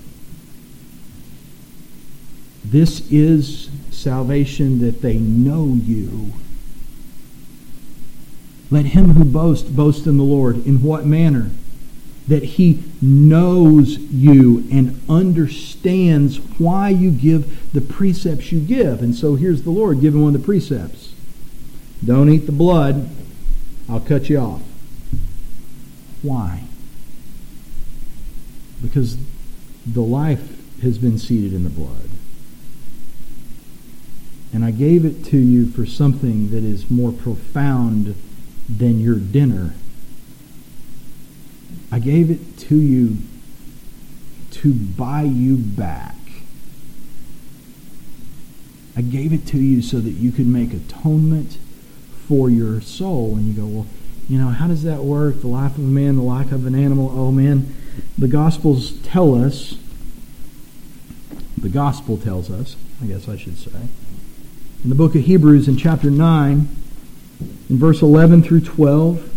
This 2.63 3.11
is 3.11 3.69
salvation 3.89 4.79
that 4.79 5.01
they 5.01 5.17
know 5.17 5.73
you. 5.75 6.31
Let 8.69 8.85
him 8.85 9.09
who 9.09 9.25
boasts 9.25 9.67
boast 9.67 10.07
in 10.07 10.15
the 10.15 10.23
Lord. 10.23 10.65
In 10.65 10.81
what 10.81 11.05
manner? 11.05 11.51
That 12.31 12.43
he 12.43 12.81
knows 13.01 13.97
you 13.97 14.65
and 14.71 15.01
understands 15.09 16.37
why 16.57 16.87
you 16.87 17.11
give 17.11 17.73
the 17.73 17.81
precepts 17.81 18.53
you 18.53 18.61
give. 18.61 19.01
And 19.01 19.13
so 19.13 19.35
here's 19.35 19.63
the 19.63 19.69
Lord 19.69 19.99
giving 19.99 20.21
one 20.21 20.33
of 20.33 20.41
the 20.41 20.45
precepts 20.45 21.13
Don't 22.05 22.29
eat 22.29 22.45
the 22.45 22.53
blood, 22.53 23.09
I'll 23.89 23.99
cut 23.99 24.29
you 24.29 24.37
off. 24.37 24.61
Why? 26.21 26.63
Because 28.81 29.17
the 29.85 30.01
life 30.01 30.79
has 30.81 30.97
been 30.97 31.17
seated 31.17 31.51
in 31.51 31.65
the 31.65 31.69
blood. 31.69 32.09
And 34.53 34.63
I 34.63 34.71
gave 34.71 35.03
it 35.03 35.25
to 35.25 35.37
you 35.37 35.65
for 35.65 35.85
something 35.85 36.51
that 36.51 36.63
is 36.63 36.89
more 36.89 37.11
profound 37.11 38.15
than 38.69 39.01
your 39.01 39.15
dinner. 39.15 39.73
I 41.91 41.99
gave 41.99 42.31
it 42.31 42.57
to 42.59 42.75
you 42.75 43.17
to 44.51 44.73
buy 44.73 45.23
you 45.23 45.57
back. 45.57 46.15
I 48.95 49.01
gave 49.01 49.33
it 49.33 49.45
to 49.47 49.57
you 49.57 49.81
so 49.81 49.99
that 49.99 50.11
you 50.11 50.31
could 50.31 50.47
make 50.47 50.73
atonement 50.73 51.57
for 52.27 52.49
your 52.49 52.81
soul. 52.81 53.35
And 53.35 53.47
you 53.47 53.53
go, 53.53 53.65
well, 53.65 53.87
you 54.29 54.37
know, 54.37 54.49
how 54.49 54.67
does 54.67 54.83
that 54.83 55.03
work? 55.03 55.41
The 55.41 55.47
life 55.47 55.77
of 55.77 55.83
a 55.83 55.87
man, 55.87 56.15
the 56.15 56.21
life 56.21 56.51
of 56.51 56.65
an 56.65 56.75
animal. 56.75 57.11
Oh, 57.13 57.31
man. 57.31 57.73
The 58.17 58.27
Gospels 58.27 58.91
tell 59.03 59.35
us, 59.35 59.75
the 61.57 61.69
Gospel 61.69 62.17
tells 62.17 62.49
us, 62.49 62.75
I 63.01 63.07
guess 63.07 63.27
I 63.27 63.37
should 63.37 63.57
say, 63.57 63.71
in 64.83 64.89
the 64.89 64.95
book 64.95 65.15
of 65.15 65.23
Hebrews 65.23 65.67
in 65.67 65.77
chapter 65.77 66.09
9, 66.09 66.67
in 67.69 67.77
verse 67.77 68.01
11 68.01 68.43
through 68.43 68.61
12. 68.61 69.30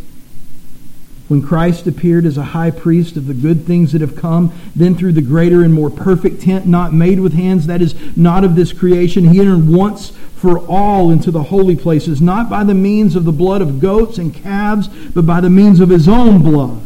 When 1.29 1.41
Christ 1.41 1.87
appeared 1.87 2.27
as 2.27 2.37
a 2.37 2.45
high 2.45 2.71
priest 2.71 3.17
of 3.17 3.27
the 3.27 3.35
good 3.35 3.65
things 3.65 3.93
that 3.93 4.03
have 4.03 4.15
come, 4.15 4.53
then 4.77 4.95
through 4.95 5.15
the 5.15 5.23
greater 5.23 5.63
and 5.63 5.73
more 5.73 5.89
perfect 5.89 6.43
tent 6.43 6.67
not 6.67 6.93
made 6.93 7.19
with 7.19 7.33
hands, 7.33 7.67
that 7.67 7.81
is, 7.81 7.95
not 8.17 8.45
of 8.45 8.57
this 8.57 8.75
creation, 8.75 9.29
he 9.29 9.41
entered 9.41 9.67
once 9.67 10.11
for 10.37 10.59
all 10.69 11.11
into 11.11 11.31
the 11.31 11.45
holy 11.45 11.77
places, 11.77 12.21
not 12.21 12.51
by 12.51 12.63
the 12.63 12.75
means 12.75 13.17
of 13.17 13.25
the 13.25 13.33
blood 13.33 13.63
of 13.63 13.81
goats 13.81 14.19
and 14.19 14.35
calves, 14.35 14.89
but 15.15 15.25
by 15.25 15.41
the 15.41 15.49
means 15.49 15.81
of 15.81 15.89
his 15.89 16.07
own 16.07 16.43
blood, 16.43 16.83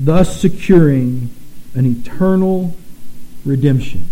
thus 0.00 0.40
securing 0.40 1.30
an 1.74 1.86
eternal 1.86 2.74
redemption. 3.44 4.08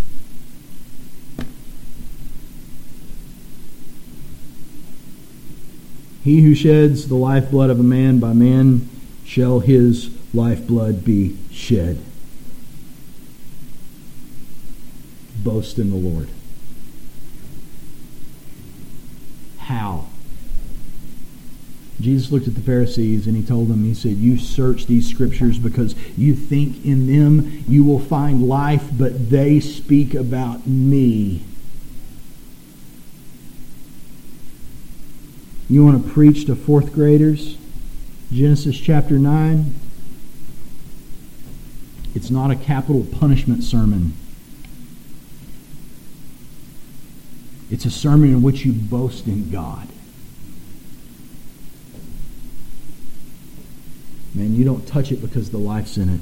He 6.22 6.43
who 6.43 6.55
sheds 6.55 7.09
the 7.09 7.16
lifeblood 7.16 7.70
of 7.70 7.80
a 7.80 7.82
man 7.82 8.20
by 8.20 8.32
man 8.32 8.88
shall 9.33 9.61
his 9.61 10.11
lifeblood 10.35 11.07
be 11.07 11.39
shed. 11.51 11.99
Boast 15.43 15.78
in 15.78 15.89
the 15.89 15.97
Lord. 15.97 16.28
How? 19.57 20.05
Jesus 21.99 22.30
looked 22.30 22.47
at 22.47 22.55
the 22.55 22.61
Pharisees 22.61 23.26
and 23.26 23.35
he 23.35 23.43
told 23.43 23.68
them, 23.68 23.85
He 23.85 23.95
said, 23.95 24.18
You 24.18 24.37
search 24.37 24.85
these 24.85 25.09
scriptures 25.09 25.59
because 25.59 25.95
you 26.14 26.35
think 26.35 26.85
in 26.85 27.07
them 27.07 27.64
you 27.66 27.85
will 27.85 28.01
find 28.01 28.47
life, 28.47 28.91
but 28.93 29.30
they 29.30 29.61
speak 29.61 30.12
about 30.12 30.66
me. 30.66 31.43
You 35.70 35.87
want 35.87 36.05
to 36.05 36.12
preach 36.12 36.45
to 36.47 36.55
fourth 36.55 36.93
graders? 36.93 37.57
Genesis 38.33 38.80
chapter 38.80 39.18
9. 39.18 39.74
It's 42.14 42.30
not 42.30 42.51
a 42.51 42.57
capital 42.57 43.05
punishment 43.05 43.62
sermon. 43.62 44.14
It's 47.70 47.85
a 47.85 47.91
sermon 47.91 48.30
in 48.30 48.43
which 48.43 48.64
you 48.64 48.72
boast 48.72 49.26
in 49.26 49.51
God. 49.51 49.87
Man, 54.35 54.55
you 54.55 54.64
don't 54.64 54.87
touch 54.87 55.12
it 55.12 55.20
because 55.20 55.51
the 55.51 55.59
life's 55.59 55.99
in 55.99 56.09
it. 56.09 56.20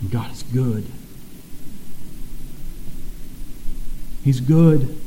And 0.00 0.10
God 0.12 0.30
is 0.30 0.44
good. 0.44 0.86
He's 4.22 4.40
good. 4.40 5.00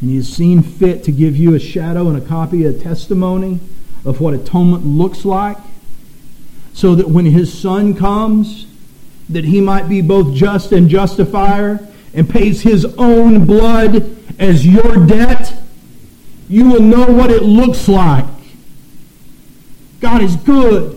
And 0.00 0.10
he 0.10 0.16
has 0.16 0.28
seen 0.28 0.62
fit 0.62 1.04
to 1.04 1.12
give 1.12 1.36
you 1.36 1.54
a 1.54 1.58
shadow 1.58 2.08
and 2.08 2.16
a 2.16 2.26
copy, 2.26 2.64
of 2.64 2.74
a 2.74 2.78
testimony 2.78 3.60
of 4.04 4.20
what 4.20 4.34
atonement 4.34 4.84
looks 4.84 5.24
like, 5.24 5.56
so 6.72 6.94
that 6.94 7.08
when 7.08 7.24
his 7.24 7.56
son 7.56 7.94
comes, 7.94 8.66
that 9.28 9.44
he 9.44 9.60
might 9.60 9.88
be 9.88 10.00
both 10.00 10.34
just 10.34 10.72
and 10.72 10.88
justifier 10.88 11.86
and 12.14 12.28
pays 12.28 12.62
his 12.62 12.84
own 12.98 13.44
blood 13.44 14.16
as 14.38 14.66
your 14.66 15.06
debt, 15.06 15.54
you 16.48 16.68
will 16.68 16.82
know 16.82 17.06
what 17.06 17.30
it 17.30 17.42
looks 17.42 17.88
like. 17.88 18.24
God 20.00 20.22
is 20.22 20.36
good. 20.36 20.95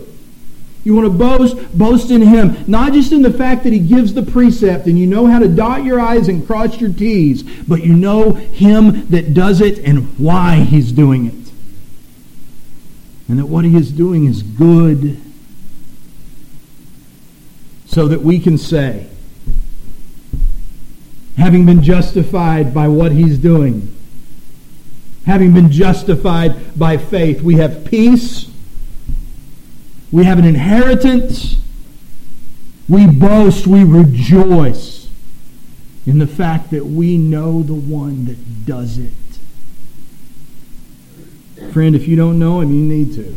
You 0.82 0.94
want 0.94 1.06
to 1.06 1.18
boast? 1.18 1.78
Boast 1.78 2.10
in 2.10 2.22
Him. 2.22 2.64
Not 2.66 2.92
just 2.92 3.12
in 3.12 3.22
the 3.22 3.32
fact 3.32 3.64
that 3.64 3.72
He 3.72 3.78
gives 3.78 4.14
the 4.14 4.22
precept 4.22 4.86
and 4.86 4.98
you 4.98 5.06
know 5.06 5.26
how 5.26 5.38
to 5.38 5.48
dot 5.48 5.84
your 5.84 6.00
I's 6.00 6.28
and 6.28 6.46
cross 6.46 6.80
your 6.80 6.92
T's, 6.92 7.42
but 7.42 7.84
you 7.84 7.94
know 7.94 8.32
Him 8.32 9.06
that 9.08 9.34
does 9.34 9.60
it 9.60 9.78
and 9.80 10.18
why 10.18 10.56
He's 10.56 10.92
doing 10.92 11.26
it. 11.26 11.52
And 13.28 13.38
that 13.38 13.46
what 13.46 13.64
He 13.64 13.76
is 13.76 13.92
doing 13.92 14.24
is 14.24 14.42
good. 14.42 15.20
So 17.86 18.08
that 18.08 18.22
we 18.22 18.38
can 18.38 18.56
say, 18.56 19.08
having 21.36 21.66
been 21.66 21.82
justified 21.82 22.72
by 22.72 22.88
what 22.88 23.12
He's 23.12 23.36
doing, 23.36 23.94
having 25.26 25.52
been 25.52 25.70
justified 25.70 26.78
by 26.78 26.96
faith, 26.96 27.42
we 27.42 27.56
have 27.56 27.84
peace 27.84 28.49
we 30.12 30.24
have 30.24 30.38
an 30.38 30.44
inheritance. 30.44 31.56
We 32.88 33.06
boast, 33.06 33.66
we 33.66 33.84
rejoice 33.84 35.08
in 36.06 36.18
the 36.18 36.26
fact 36.26 36.70
that 36.70 36.86
we 36.86 37.16
know 37.16 37.62
the 37.62 37.74
one 37.74 38.24
that 38.24 38.66
does 38.66 38.98
it. 38.98 39.12
Friend, 41.72 41.94
if 41.94 42.08
you 42.08 42.16
don't 42.16 42.38
know 42.38 42.60
him, 42.60 42.72
you 42.72 42.82
need 42.82 43.14
to. 43.14 43.36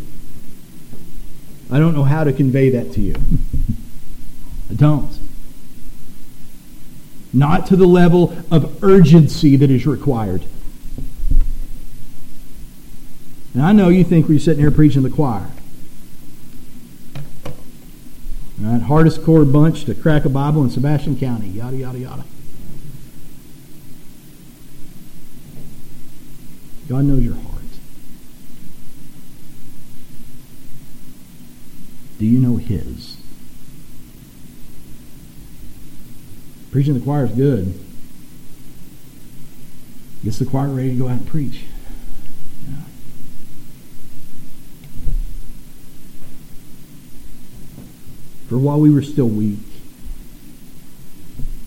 I 1.72 1.78
don't 1.78 1.94
know 1.94 2.04
how 2.04 2.24
to 2.24 2.34
convey 2.34 2.70
that 2.72 2.94
to 2.94 3.02
you. 3.02 3.16
I 4.72 4.74
don't. 4.74 5.20
Not 7.32 7.68
to 7.68 7.76
the 7.76 7.86
level 7.86 8.36
of 8.50 8.84
urgency 8.84 9.56
that 9.56 9.70
is 9.70 9.86
required. 9.86 10.44
And 13.54 13.62
I 13.62 13.72
know 13.72 13.90
you 13.90 14.04
think 14.04 14.28
we're 14.28 14.40
sitting 14.40 14.62
here 14.62 14.72
preaching 14.72 15.04
the 15.04 15.10
choir. 15.10 15.50
Right? 18.64 18.82
Hardest 18.82 19.24
core 19.26 19.44
bunch 19.44 19.84
to 19.86 19.94
crack 19.94 20.24
a 20.24 20.30
Bible 20.30 20.64
in 20.64 20.70
Sebastian 20.70 21.20
County. 21.20 21.48
Yada, 21.48 21.76
yada, 21.76 22.00
yada. 22.00 22.24
God 26.88 27.04
knows 27.04 27.24
your 27.24 27.34
heart. 27.34 27.62
Do 32.20 32.26
you 32.26 32.40
know 32.40 32.56
His? 32.56 33.18
Preaching 36.72 36.94
the 36.94 37.02
choir 37.02 37.26
is 37.26 37.32
good. 37.32 37.78
Gets 40.24 40.40
the 40.40 40.46
choir 40.46 40.70
ready 40.70 40.92
to 40.92 40.96
go 40.96 41.10
out 41.10 41.18
and 41.18 41.28
preach. 41.28 41.66
For 48.48 48.58
while 48.58 48.80
we 48.80 48.90
were 48.90 49.02
still 49.02 49.30
weak, 49.30 49.60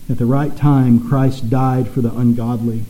at 0.09 0.19
the 0.19 0.27
right 0.27 0.57
time, 0.57 1.09
Christ 1.09 1.51
died 1.51 1.89
for 1.89 2.01
the 2.01 2.15
ungodly. 2.15 2.85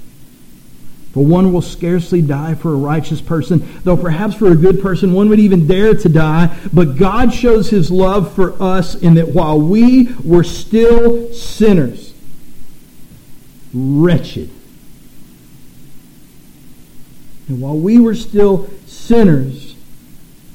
For 1.13 1.25
one 1.25 1.51
will 1.51 1.63
scarcely 1.63 2.21
die 2.21 2.55
for 2.55 2.75
a 2.75 2.77
righteous 2.77 3.23
person, 3.23 3.67
though 3.85 3.97
perhaps 3.97 4.35
for 4.35 4.53
a 4.53 4.55
good 4.55 4.83
person 4.83 5.15
one 5.15 5.31
would 5.31 5.41
even 5.41 5.67
dare 5.67 5.95
to 5.95 6.11
die. 6.11 6.55
But 6.75 6.99
God 6.99 7.33
shows 7.33 7.71
his 7.71 7.91
love 7.91 8.35
for 8.35 8.61
us 8.63 8.95
in 8.95 9.15
that 9.15 9.31
while 9.31 9.59
we 9.59 10.15
were 10.23 10.45
still 10.45 11.33
sinners, 11.33 12.13
wretched, 13.73 14.51
and 17.49 17.63
while 17.63 17.79
we 17.79 17.99
were 17.99 18.15
still 18.15 18.69
sinners, 18.87 19.66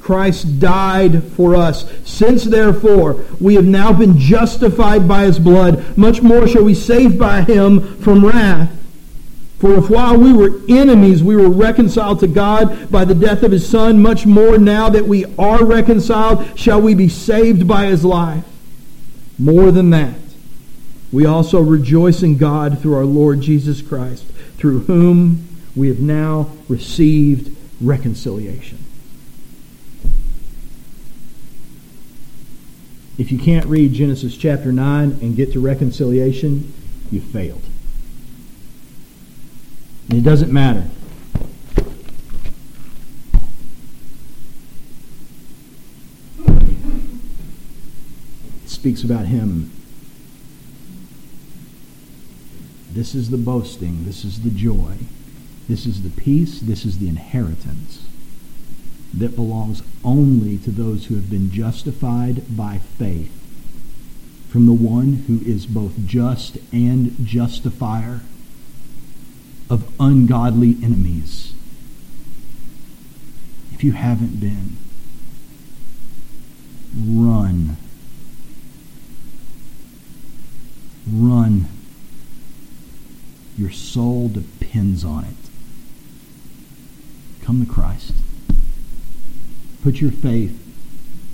Christ 0.02 0.60
died 0.60 1.24
for 1.24 1.56
us. 1.56 1.86
Since 2.06 2.46
therefore 2.46 3.24
we 3.40 3.56
have 3.56 3.66
now 3.66 3.94
been 3.94 4.18
justified 4.18 5.08
by 5.08 5.26
his 5.26 5.40
blood, 5.40 5.98
much 5.98 6.22
more 6.22 6.48
shall 6.48 6.64
we 6.64 6.74
save 6.74 7.20
by 7.20 7.44
him 7.44 7.98
from 7.98 8.26
wrath. 8.26 8.72
For 9.60 9.76
if 9.76 9.92
while 9.92 10.18
we 10.18 10.34
were 10.34 10.60
enemies 10.68 11.24
we 11.24 11.36
were 11.36 11.50
reconciled 11.50 12.20
to 12.22 12.28
God 12.28 12.90
by 12.90 13.06
the 13.06 13.14
death 13.14 13.44
of 13.44 13.52
his 13.52 13.70
Son, 13.70 14.02
much 14.02 14.26
more 14.26 14.58
now 14.58 14.90
that 14.90 15.08
we 15.08 15.26
are 15.38 15.64
reconciled 15.64 16.58
shall 16.58 16.82
we 16.82 16.96
be 16.96 17.08
saved 17.08 17.68
by 17.68 17.86
his 17.86 18.04
life. 18.04 18.44
More 19.38 19.72
than 19.72 19.92
that, 19.92 20.16
we 21.12 21.28
also 21.28 21.62
rejoice 21.62 22.24
in 22.24 22.38
God 22.38 22.80
through 22.80 22.96
our 22.96 23.06
Lord 23.06 23.42
Jesus 23.42 23.84
Christ, 23.84 24.24
through 24.58 24.80
whom 24.82 25.48
we 25.76 25.90
have 25.90 26.00
now 26.00 26.50
received 26.68 27.56
reconciliation. 27.80 28.80
If 33.22 33.32
you 33.32 33.38
can't 33.38 33.68
read 33.68 33.94
Genesis 33.94 34.36
chapter 34.36 34.72
9 34.72 35.20
and 35.22 35.36
get 35.36 35.54
to 35.54 35.60
reconciliation, 35.60 36.74
you 37.12 37.22
failed. 37.22 37.62
And 40.10 40.18
it 40.18 40.24
doesn't 40.24 40.52
matter. 40.52 40.90
It 48.64 48.70
speaks 48.72 49.04
about 49.04 49.28
him. 49.28 49.70
This 52.92 53.14
is 53.14 53.30
the 53.30 53.38
boasting. 53.38 54.04
This 54.06 54.26
is 54.26 54.42
the 54.42 54.50
joy. 54.50 54.96
This 55.70 55.86
is 55.86 56.02
the 56.02 56.10
peace. 56.10 56.60
This 56.60 56.86
is 56.86 56.98
the 56.98 57.08
inheritance 57.08 58.08
that 59.14 59.36
belongs 59.36 59.84
only 60.04 60.58
to 60.58 60.72
those 60.72 61.06
who 61.06 61.16
have 61.16 61.30
been 61.30 61.52
justified 61.52 62.56
by 62.56 62.78
faith 62.78 63.38
from 64.50 64.66
the 64.66 64.74
one 64.74 65.24
who 65.28 65.40
is 65.50 65.66
both 65.66 65.94
just 66.06 66.58
and 66.74 67.16
justifier 67.26 68.20
of 69.70 69.90
ungodly 69.98 70.76
enemies. 70.84 71.54
If 73.72 73.82
you 73.82 73.94
haven't 73.94 74.42
been, 74.42 74.76
run. 76.94 77.78
Run. 81.10 81.70
Your 83.58 83.72
soul 83.72 84.28
depends 84.28 85.06
on 85.06 85.24
it. 85.24 85.36
Come 87.42 87.66
to 87.66 87.72
Christ. 87.72 88.14
Put 89.84 90.00
your 90.00 90.12
faith 90.12 90.58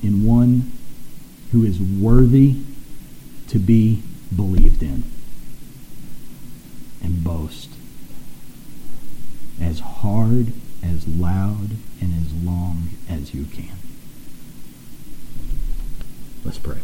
in 0.02 0.24
one 0.26 0.72
who 1.52 1.64
is 1.64 1.80
worthy 1.80 2.58
to 3.48 3.60
be 3.60 4.02
believed 4.36 4.82
in 4.84 5.04
and 7.02 7.24
boast 7.24 7.70
as 9.62 9.80
hard, 9.80 10.54
as 10.84 11.08
loud, 11.08 11.72
and 12.00 12.26
as 12.26 12.34
long 12.34 12.89
as 13.10 13.34
you 13.34 13.45
can. 13.45 13.78
Let's 16.43 16.60
pray. 16.60 16.78